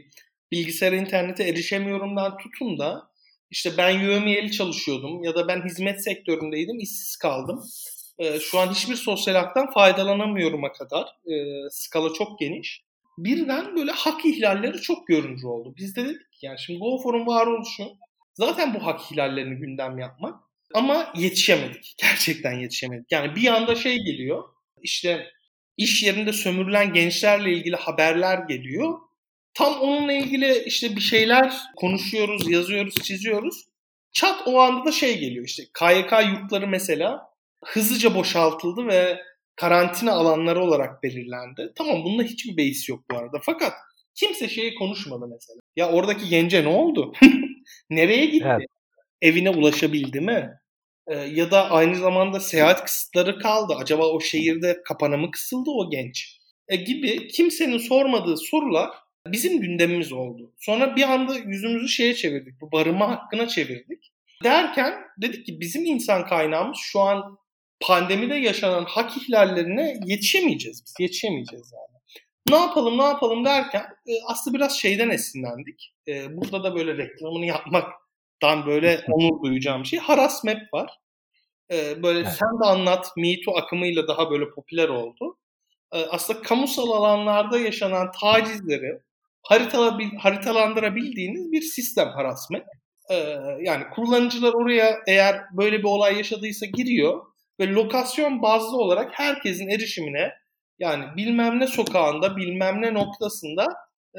bilgisayara 0.53 0.95
internete 0.95 1.43
erişemiyorumdan 1.43 2.37
tutun 2.37 2.79
da 2.79 3.09
işte 3.51 3.77
ben 3.77 3.95
UML 3.95 4.51
çalışıyordum 4.51 5.23
ya 5.23 5.35
da 5.35 5.47
ben 5.47 5.65
hizmet 5.65 6.03
sektöründeydim 6.03 6.79
işsiz 6.79 7.15
kaldım. 7.15 7.63
E, 8.19 8.39
şu 8.39 8.59
an 8.59 8.73
hiçbir 8.73 8.95
sosyal 8.95 9.35
haktan 9.35 9.71
faydalanamıyorum'a 9.71 10.71
kadar. 10.71 11.03
E, 11.03 11.35
skala 11.69 12.13
çok 12.13 12.39
geniş 12.39 12.83
birden 13.17 13.75
böyle 13.75 13.91
hak 13.91 14.25
ihlalleri 14.25 14.81
çok 14.81 15.07
görüncü 15.07 15.47
oldu. 15.47 15.73
Biz 15.77 15.95
de 15.95 16.05
dedik 16.05 16.31
ki 16.33 16.45
yani 16.45 16.59
şimdi 16.59 16.79
GoFor'un 16.79 17.27
varoluşu 17.27 17.83
zaten 18.33 18.73
bu 18.73 18.85
hak 18.85 19.11
ihlallerini 19.11 19.55
gündem 19.55 19.99
yapmak. 19.99 20.39
Ama 20.73 21.13
yetişemedik. 21.15 21.95
Gerçekten 22.01 22.59
yetişemedik. 22.59 23.11
Yani 23.11 23.35
bir 23.35 23.47
anda 23.47 23.75
şey 23.75 23.97
geliyor. 23.97 24.43
İşte 24.81 25.27
iş 25.77 26.03
yerinde 26.03 26.33
sömürülen 26.33 26.93
gençlerle 26.93 27.53
ilgili 27.53 27.75
haberler 27.75 28.37
geliyor. 28.37 28.99
Tam 29.53 29.81
onunla 29.81 30.13
ilgili 30.13 30.63
işte 30.65 30.95
bir 30.95 31.01
şeyler 31.01 31.53
konuşuyoruz, 31.75 32.51
yazıyoruz, 32.51 32.95
çiziyoruz. 32.95 33.65
Çat 34.11 34.47
o 34.47 34.59
anda 34.59 34.85
da 34.85 34.91
şey 34.91 35.19
geliyor 35.19 35.45
işte 35.45 35.63
KYK 35.79 36.11
yurtları 36.31 36.67
mesela 36.67 37.21
hızlıca 37.65 38.15
boşaltıldı 38.15 38.87
ve 38.87 39.21
karantina 39.55 40.11
alanları 40.11 40.61
olarak 40.61 41.03
belirlendi. 41.03 41.71
Tamam 41.75 42.03
bunda 42.03 42.23
hiçbir 42.23 42.57
beis 42.57 42.89
yok 42.89 43.03
bu 43.11 43.17
arada. 43.17 43.37
Fakat 43.41 43.73
kimse 44.15 44.49
şeyi 44.49 44.75
konuşmadı 44.75 45.25
mesela. 45.27 45.59
Ya 45.75 45.91
oradaki 45.91 46.29
gence 46.29 46.63
ne 46.63 46.67
oldu? 46.67 47.13
Nereye 47.89 48.25
gitti? 48.25 48.47
Evet. 48.47 48.67
Evine 49.21 49.49
ulaşabildi 49.49 50.21
mi? 50.21 50.49
Ee, 51.07 51.15
ya 51.15 51.51
da 51.51 51.71
aynı 51.71 51.95
zamanda 51.95 52.39
seyahat 52.39 52.85
kısıtları 52.85 53.39
kaldı. 53.39 53.73
Acaba 53.77 54.07
o 54.07 54.19
şehirde 54.19 54.81
kapana 54.85 55.17
mı 55.17 55.31
kısıldı 55.31 55.69
o 55.69 55.89
genç? 55.89 56.39
E, 56.67 56.75
gibi 56.75 57.27
kimsenin 57.27 57.77
sormadığı 57.77 58.37
sorular 58.37 58.89
bizim 59.27 59.62
gündemimiz 59.62 60.13
oldu. 60.13 60.53
Sonra 60.59 60.95
bir 60.95 61.03
anda 61.03 61.36
yüzümüzü 61.36 61.89
şeye 61.89 62.13
çevirdik. 62.15 62.62
Bu 62.62 62.71
barınma 62.71 63.09
hakkına 63.09 63.47
çevirdik. 63.47 64.12
Derken 64.43 64.93
dedik 65.17 65.45
ki 65.45 65.59
bizim 65.59 65.86
insan 65.86 66.25
kaynağımız 66.25 66.77
şu 66.81 66.99
an 66.99 67.38
pandemide 67.81 68.36
yaşanan 68.36 68.86
hak 68.86 69.17
ihlallerine 69.17 69.99
yetişemeyeceğiz 70.05 70.83
biz. 70.86 70.93
Yetişemeyeceğiz 70.99 71.73
yani. 71.73 71.93
Ne 72.49 72.55
yapalım 72.55 72.97
ne 72.97 73.03
yapalım 73.03 73.45
derken 73.45 73.81
e, 74.07 74.12
aslında 74.27 74.57
biraz 74.57 74.79
şeyden 74.79 75.09
esinlendik. 75.09 75.95
E, 76.07 76.38
burada 76.38 76.63
da 76.63 76.75
böyle 76.75 76.97
reklamını 76.97 77.45
yapmaktan 77.45 78.65
böyle 78.65 79.01
onur 79.12 79.43
duyacağım 79.43 79.86
şey. 79.86 79.99
Haras 79.99 80.43
Map 80.43 80.73
var. 80.73 80.99
E, 81.71 82.03
böyle 82.03 82.19
evet. 82.19 82.38
sen 82.39 82.59
de 82.63 82.65
anlat 82.65 83.07
Me 83.17 83.41
Too 83.45 83.57
akımıyla 83.57 84.07
daha 84.07 84.31
böyle 84.31 84.49
popüler 84.49 84.89
oldu. 84.89 85.38
E, 85.93 86.05
aslında 86.05 86.41
kamusal 86.41 86.91
alanlarda 86.91 87.59
yaşanan 87.59 88.12
tacizleri 88.21 88.99
haritalandırabildiğiniz 90.19 91.51
bir 91.51 91.62
sistem 91.62 92.08
Haras 92.08 92.49
Map. 92.49 92.65
E, 93.10 93.15
yani 93.62 93.84
kullanıcılar 93.95 94.53
oraya 94.53 94.99
eğer 95.08 95.41
böyle 95.58 95.79
bir 95.79 95.84
olay 95.84 96.17
yaşadıysa 96.17 96.65
giriyor 96.65 97.21
ve 97.60 97.67
lokasyon 97.67 98.41
bazlı 98.41 98.77
olarak 98.77 99.12
herkesin 99.13 99.67
erişimine 99.67 100.32
yani 100.79 101.06
bilmem 101.17 101.60
ne 101.60 101.67
sokağında 101.67 102.38
bilmem 102.38 102.82
ne 102.82 102.93
noktasında 102.93 103.67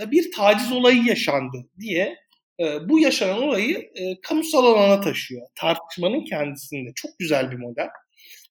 e, 0.01 0.11
bir 0.11 0.33
taciz 0.33 0.73
olayı 0.73 1.05
yaşandı 1.05 1.69
diye 1.81 2.17
e, 2.61 2.89
bu 2.89 2.99
yaşanan 2.99 3.43
olayı 3.43 3.79
e, 3.79 4.21
kamusal 4.21 4.65
alana 4.65 5.01
taşıyor. 5.01 5.47
Tartışmanın 5.55 6.25
kendisinde. 6.25 6.91
Çok 6.95 7.19
güzel 7.19 7.51
bir 7.51 7.57
model. 7.57 7.89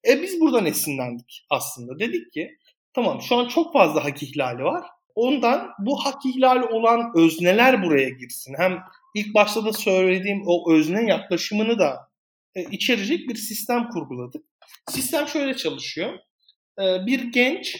E 0.07 0.21
biz 0.21 0.39
buradan 0.39 0.65
esinlendik 0.65 1.45
aslında. 1.49 1.99
Dedik 1.99 2.33
ki 2.33 2.57
tamam 2.93 3.21
şu 3.21 3.35
an 3.35 3.47
çok 3.47 3.73
fazla 3.73 4.05
hak 4.05 4.23
ihlali 4.23 4.63
var. 4.63 4.83
Ondan 5.15 5.69
bu 5.79 6.05
hak 6.05 6.25
ihlali 6.25 6.65
olan 6.65 7.11
özneler 7.15 7.83
buraya 7.83 8.09
girsin. 8.09 8.55
Hem 8.57 8.79
ilk 9.15 9.33
başta 9.33 9.65
da 9.65 9.73
söylediğim 9.73 10.43
o 10.47 10.73
özne 10.73 11.05
yaklaşımını 11.05 11.79
da 11.79 12.09
e, 12.55 12.63
içerecek 12.63 13.29
bir 13.29 13.35
sistem 13.35 13.89
kurguladık. 13.89 14.45
Sistem 14.89 15.27
şöyle 15.27 15.55
çalışıyor. 15.55 16.13
Ee, 16.79 17.05
bir 17.05 17.31
genç 17.31 17.77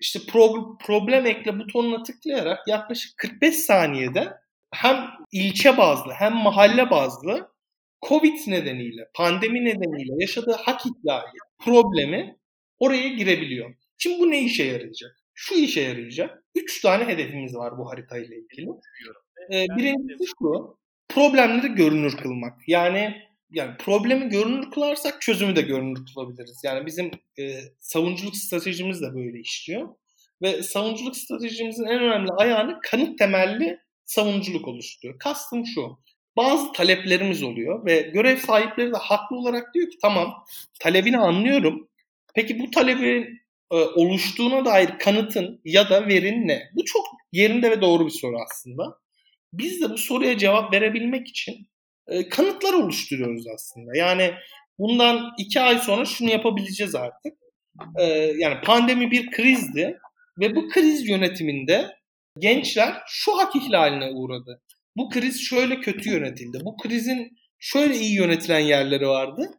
işte 0.00 0.18
pro- 0.18 0.78
problem 0.78 1.26
ekle 1.26 1.58
butonuna 1.58 2.02
tıklayarak 2.02 2.68
yaklaşık 2.68 3.16
45 3.18 3.54
saniyede 3.54 4.32
hem 4.74 5.10
ilçe 5.32 5.76
bazlı 5.78 6.12
hem 6.12 6.34
mahalle 6.34 6.90
bazlı 6.90 7.54
Covid 8.08 8.38
nedeniyle, 8.46 9.10
pandemi 9.14 9.64
nedeniyle 9.64 10.12
yaşadığı 10.18 10.52
hak 10.52 10.80
ihlali 10.86 11.38
problemi 11.58 12.36
oraya 12.78 13.08
girebiliyor. 13.08 13.74
Şimdi 13.98 14.20
bu 14.20 14.30
ne 14.30 14.40
işe 14.40 14.64
yarayacak? 14.64 15.23
Şu 15.34 15.54
işe 15.54 15.80
yarayacak. 15.80 16.44
Üç 16.54 16.80
tane 16.80 17.04
hedefimiz 17.04 17.54
var 17.54 17.78
bu 17.78 17.90
haritayla 17.90 18.36
ilgili. 18.36 18.68
Ee, 19.52 19.66
birincisi 19.76 20.24
şu, 20.38 20.78
problemleri 21.08 21.74
görünür 21.74 22.16
kılmak. 22.16 22.68
Yani 22.68 23.14
yani 23.50 23.76
problemi 23.78 24.28
görünür 24.28 24.70
kılarsak 24.70 25.22
çözümü 25.22 25.56
de 25.56 25.62
görünür 25.62 26.00
kılabiliriz. 26.14 26.60
Yani 26.64 26.86
bizim 26.86 27.10
e, 27.38 27.60
savunculuk 27.80 28.36
stratejimiz 28.36 29.02
de 29.02 29.14
böyle 29.14 29.40
işliyor. 29.40 29.88
Ve 30.42 30.62
savunculuk 30.62 31.16
stratejimizin 31.16 31.84
en 31.84 32.02
önemli 32.02 32.30
ayağını 32.32 32.78
kanıt 32.82 33.18
temelli 33.18 33.78
savunuculuk 34.04 34.68
oluşturuyor. 34.68 35.18
Kastım 35.18 35.66
şu. 35.66 35.98
Bazı 36.36 36.72
taleplerimiz 36.72 37.42
oluyor 37.42 37.86
ve 37.86 38.00
görev 38.00 38.36
sahipleri 38.36 38.92
de 38.92 38.96
haklı 38.96 39.36
olarak 39.36 39.74
diyor 39.74 39.90
ki 39.90 39.98
tamam 40.02 40.44
talebini 40.80 41.18
anlıyorum. 41.18 41.88
Peki 42.34 42.58
bu 42.58 42.70
talebin 42.70 43.40
e, 43.74 43.76
oluştuğuna 43.76 44.64
dair 44.64 44.90
kanıtın 44.98 45.60
ya 45.64 45.90
da 45.90 46.08
verin 46.08 46.48
ne? 46.48 46.62
Bu 46.74 46.84
çok 46.84 47.06
yerinde 47.32 47.70
ve 47.70 47.80
doğru 47.80 48.06
bir 48.06 48.10
soru 48.10 48.36
aslında. 48.50 48.98
Biz 49.52 49.80
de 49.80 49.90
bu 49.90 49.98
soruya 49.98 50.38
cevap 50.38 50.72
verebilmek 50.74 51.28
için 51.28 51.68
e, 52.06 52.28
kanıtlar 52.28 52.72
oluşturuyoruz 52.72 53.44
aslında. 53.54 53.96
Yani 53.96 54.34
bundan 54.78 55.32
iki 55.38 55.60
ay 55.60 55.78
sonra 55.78 56.04
şunu 56.04 56.30
yapabileceğiz 56.30 56.94
artık. 56.94 57.32
E, 57.98 58.04
yani 58.38 58.60
pandemi 58.64 59.10
bir 59.10 59.30
krizdi 59.30 59.98
ve 60.40 60.56
bu 60.56 60.68
kriz 60.68 61.08
yönetiminde 61.08 61.96
gençler 62.38 62.94
şu 63.06 63.38
hak 63.38 63.56
ihlaline 63.56 64.10
uğradı. 64.10 64.62
Bu 64.96 65.08
kriz 65.08 65.40
şöyle 65.40 65.80
kötü 65.80 66.10
yönetildi. 66.10 66.58
Bu 66.64 66.76
krizin 66.76 67.38
şöyle 67.58 67.96
iyi 67.96 68.14
yönetilen 68.14 68.60
yerleri 68.60 69.08
vardı. 69.08 69.50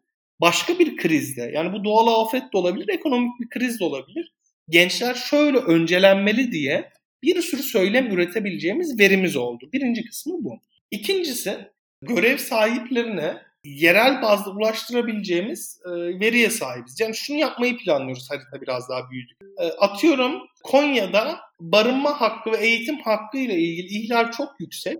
Başka 0.41 0.79
bir 0.79 0.97
krizde 0.97 1.51
yani 1.53 1.73
bu 1.73 1.83
doğal 1.83 2.21
afet 2.21 2.53
de 2.53 2.57
olabilir, 2.57 2.89
ekonomik 2.89 3.39
bir 3.39 3.49
kriz 3.49 3.79
de 3.79 3.83
olabilir. 3.83 4.33
Gençler 4.69 5.15
şöyle 5.15 5.57
öncelenmeli 5.57 6.51
diye 6.51 6.89
bir 7.23 7.41
sürü 7.41 7.63
söylem 7.63 8.11
üretebileceğimiz 8.11 8.99
verimiz 8.99 9.35
oldu. 9.35 9.69
Birinci 9.73 10.05
kısmı 10.05 10.43
bu. 10.43 10.59
İkincisi 10.91 11.57
görev 12.01 12.37
sahiplerine 12.37 13.37
yerel 13.65 14.21
bazda 14.21 14.51
ulaştırabileceğimiz 14.51 15.79
e, 15.85 15.89
veriye 16.19 16.49
sahibiz. 16.49 16.99
Yani 16.99 17.15
şunu 17.15 17.37
yapmayı 17.37 17.77
planlıyoruz 17.77 18.29
harita 18.31 18.61
biraz 18.61 18.89
daha 18.89 19.09
büyüdük. 19.11 19.37
E, 19.59 19.65
atıyorum 19.65 20.41
Konya'da 20.63 21.39
barınma 21.59 22.21
hakkı 22.21 22.51
ve 22.51 22.57
eğitim 22.57 22.99
hakkı 22.99 23.37
ile 23.37 23.59
ilgili 23.59 23.87
ihlal 23.87 24.31
çok 24.31 24.49
yüksek. 24.59 24.97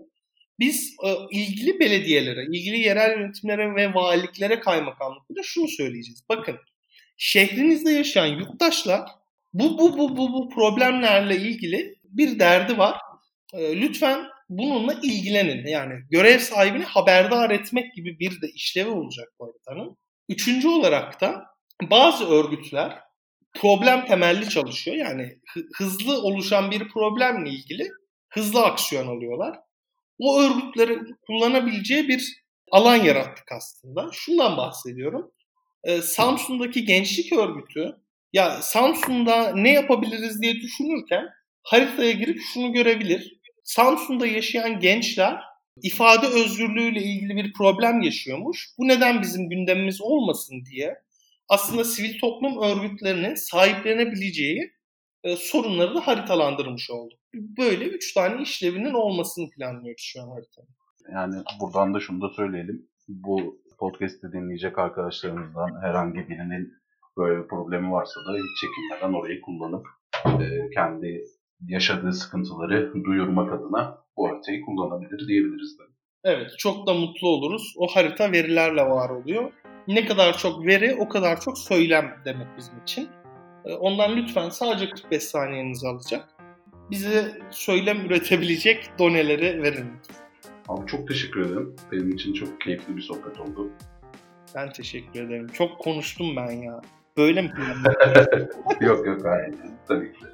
Biz 0.58 0.96
e, 1.04 1.14
ilgili 1.30 1.80
belediyelere, 1.80 2.44
ilgili 2.44 2.78
yerel 2.78 3.18
yönetimlere 3.18 3.74
ve 3.74 3.94
valiliklere 3.94 4.60
kaymakamlıklara 4.60 5.42
şunu 5.42 5.68
söyleyeceğiz. 5.68 6.22
Bakın 6.28 6.56
şehrinizde 7.16 7.90
yaşayan 7.90 8.26
yurttaşlar 8.26 9.08
bu 9.54 9.78
bu 9.78 9.98
bu 9.98 10.16
bu 10.16 10.32
bu 10.32 10.48
problemlerle 10.48 11.36
ilgili 11.36 11.96
bir 12.04 12.38
derdi 12.38 12.78
var. 12.78 13.00
E, 13.54 13.80
lütfen 13.80 14.26
bununla 14.48 14.94
ilgilenin. 15.02 15.66
Yani 15.66 15.94
görev 16.10 16.38
sahibini 16.38 16.84
haberdar 16.84 17.50
etmek 17.50 17.94
gibi 17.94 18.18
bir 18.18 18.40
de 18.40 18.48
işlevi 18.48 18.90
olacak 18.90 19.32
bu 19.38 19.46
haritanın. 19.46 19.96
Üçüncü 20.28 20.68
olarak 20.68 21.20
da 21.20 21.46
bazı 21.82 22.28
örgütler 22.28 22.98
problem 23.54 24.06
temelli 24.06 24.48
çalışıyor. 24.48 24.96
Yani 24.96 25.38
hızlı 25.74 26.22
oluşan 26.22 26.70
bir 26.70 26.88
problemle 26.88 27.50
ilgili 27.50 27.88
hızlı 28.28 28.64
aksiyon 28.64 29.06
alıyorlar. 29.06 29.58
O 30.18 30.40
örgütlerin 30.40 31.16
kullanabileceği 31.26 32.08
bir 32.08 32.42
alan 32.70 32.96
yarattık 32.96 33.52
aslında. 33.52 34.08
Şundan 34.12 34.56
bahsediyorum. 34.56 35.32
Ee, 35.84 36.02
Samsun'daki 36.02 36.84
gençlik 36.84 37.32
örgütü 37.32 37.96
ya 38.32 38.62
Samsun'da 38.62 39.52
ne 39.54 39.72
yapabiliriz 39.72 40.42
diye 40.42 40.54
düşünürken 40.54 41.24
haritaya 41.62 42.12
girip 42.12 42.40
şunu 42.52 42.72
görebilir. 42.72 43.40
Samsun'da 43.64 44.26
yaşayan 44.26 44.80
gençler 44.80 45.40
ifade 45.82 46.26
özgürlüğüyle 46.26 47.02
ilgili 47.02 47.36
bir 47.36 47.52
problem 47.52 48.02
yaşıyormuş. 48.02 48.68
Bu 48.78 48.88
neden 48.88 49.22
bizim 49.22 49.48
gündemimiz 49.48 50.00
olmasın 50.00 50.64
diye 50.64 50.94
aslında 51.48 51.84
sivil 51.84 52.18
toplum 52.18 52.62
örgütlerinin 52.62 53.34
sahiplenebileceği 53.34 54.72
e, 55.26 55.36
sorunları 55.36 55.94
da 55.94 56.06
haritalandırmış 56.06 56.90
olduk. 56.90 57.18
Böyle 57.34 57.84
üç 57.84 58.14
tane 58.14 58.42
işlevinin 58.42 58.94
olmasını 58.94 59.50
planlıyoruz 59.50 60.02
şu 60.02 60.22
an 60.22 60.28
haritanın. 60.28 60.68
Yani 61.12 61.44
buradan 61.60 61.94
da 61.94 62.00
şunu 62.00 62.22
da 62.22 62.28
söyleyelim. 62.28 62.88
Bu 63.08 63.60
podcast'i 63.78 64.32
dinleyecek 64.32 64.78
arkadaşlarımızdan 64.78 65.82
herhangi 65.82 66.28
birinin 66.28 66.72
böyle 67.16 67.42
bir 67.42 67.48
problemi 67.48 67.92
varsa 67.92 68.20
da 68.20 68.32
hiç 68.32 68.60
çekinmeden 68.60 69.18
orayı 69.18 69.40
kullanıp 69.40 69.86
e, 70.26 70.70
kendi 70.74 71.24
yaşadığı 71.68 72.12
sıkıntıları 72.12 73.04
duyurmak 73.04 73.52
adına 73.52 73.98
bu 74.16 74.28
haritayı 74.28 74.64
kullanabilir 74.64 75.28
diyebiliriz 75.28 75.78
de. 75.78 75.82
Evet 76.24 76.50
çok 76.58 76.86
da 76.86 76.94
mutlu 76.94 77.28
oluruz. 77.28 77.74
O 77.76 77.86
harita 77.86 78.32
verilerle 78.32 78.82
var 78.82 79.10
oluyor. 79.10 79.52
Ne 79.88 80.06
kadar 80.06 80.38
çok 80.38 80.66
veri 80.66 80.94
o 80.94 81.08
kadar 81.08 81.40
çok 81.40 81.58
söylem 81.58 82.14
demek 82.24 82.46
bizim 82.56 82.82
için. 82.82 83.08
Ee, 83.66 83.74
ondan 83.74 84.16
lütfen 84.16 84.48
sadece 84.48 84.90
45 84.90 85.22
saniyenizi 85.22 85.88
alacak. 85.88 86.28
Bize 86.90 87.38
söylem 87.50 88.06
üretebilecek 88.06 88.90
doneleri 88.98 89.62
verin. 89.62 89.86
Abi 90.68 90.86
çok 90.86 91.08
teşekkür 91.08 91.40
ederim. 91.40 91.76
Benim 91.92 92.10
için 92.10 92.32
çok 92.32 92.60
keyifli 92.60 92.96
bir 92.96 93.02
sohbet 93.02 93.40
oldu. 93.40 93.70
Ben 94.54 94.72
teşekkür 94.72 95.26
ederim. 95.26 95.46
Çok 95.48 95.78
konuştum 95.78 96.36
ben 96.36 96.50
ya. 96.50 96.80
Böyle 97.16 97.42
mi? 97.42 97.52
yok 98.80 99.06
yok 99.06 99.24
hayır. 99.24 99.54
Tabii 99.88 100.12
ki. 100.12 100.24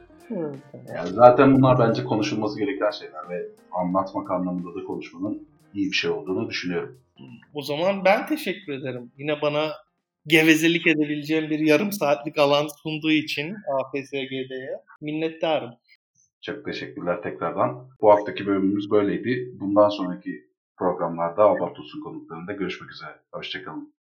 Yani 0.95 1.09
zaten 1.09 1.57
bunlar 1.57 1.79
bence 1.79 2.05
konuşulması 2.05 2.59
gereken 2.59 2.91
şeyler 2.91 3.29
ve 3.29 3.49
anlatmak 3.73 4.31
anlamında 4.31 4.81
da 4.81 4.85
konuşmanın 4.85 5.49
iyi 5.75 5.87
bir 5.87 5.97
şey 5.97 6.11
olduğunu 6.11 6.49
düşünüyorum. 6.49 6.99
O 7.55 7.63
zaman 7.63 8.05
ben 8.05 8.27
teşekkür 8.27 8.73
ederim. 8.73 9.13
Yine 9.19 9.43
bana 9.43 9.73
gevezelik 10.27 10.87
edebileceğim 10.87 11.51
bir 11.51 11.59
yarım 11.59 11.93
saatlik 11.93 12.39
alan 12.39 12.69
sunduğu 12.83 13.11
için 13.11 13.57
AFSG'ye 13.75 14.49
minnettarım. 15.01 15.71
Çok 16.41 16.65
teşekkürler 16.65 17.23
tekrardan. 17.23 17.89
Bu 18.01 18.11
haftaki 18.11 18.47
bölümümüz 18.47 18.91
böyleydi. 18.91 19.51
Bundan 19.61 19.89
sonraki 19.89 20.45
programlarda 20.77 21.43
Albatos'un 21.43 22.01
konuklarında 22.01 22.53
görüşmek 22.53 22.91
üzere. 22.91 23.17
Hoşçakalın. 23.33 23.91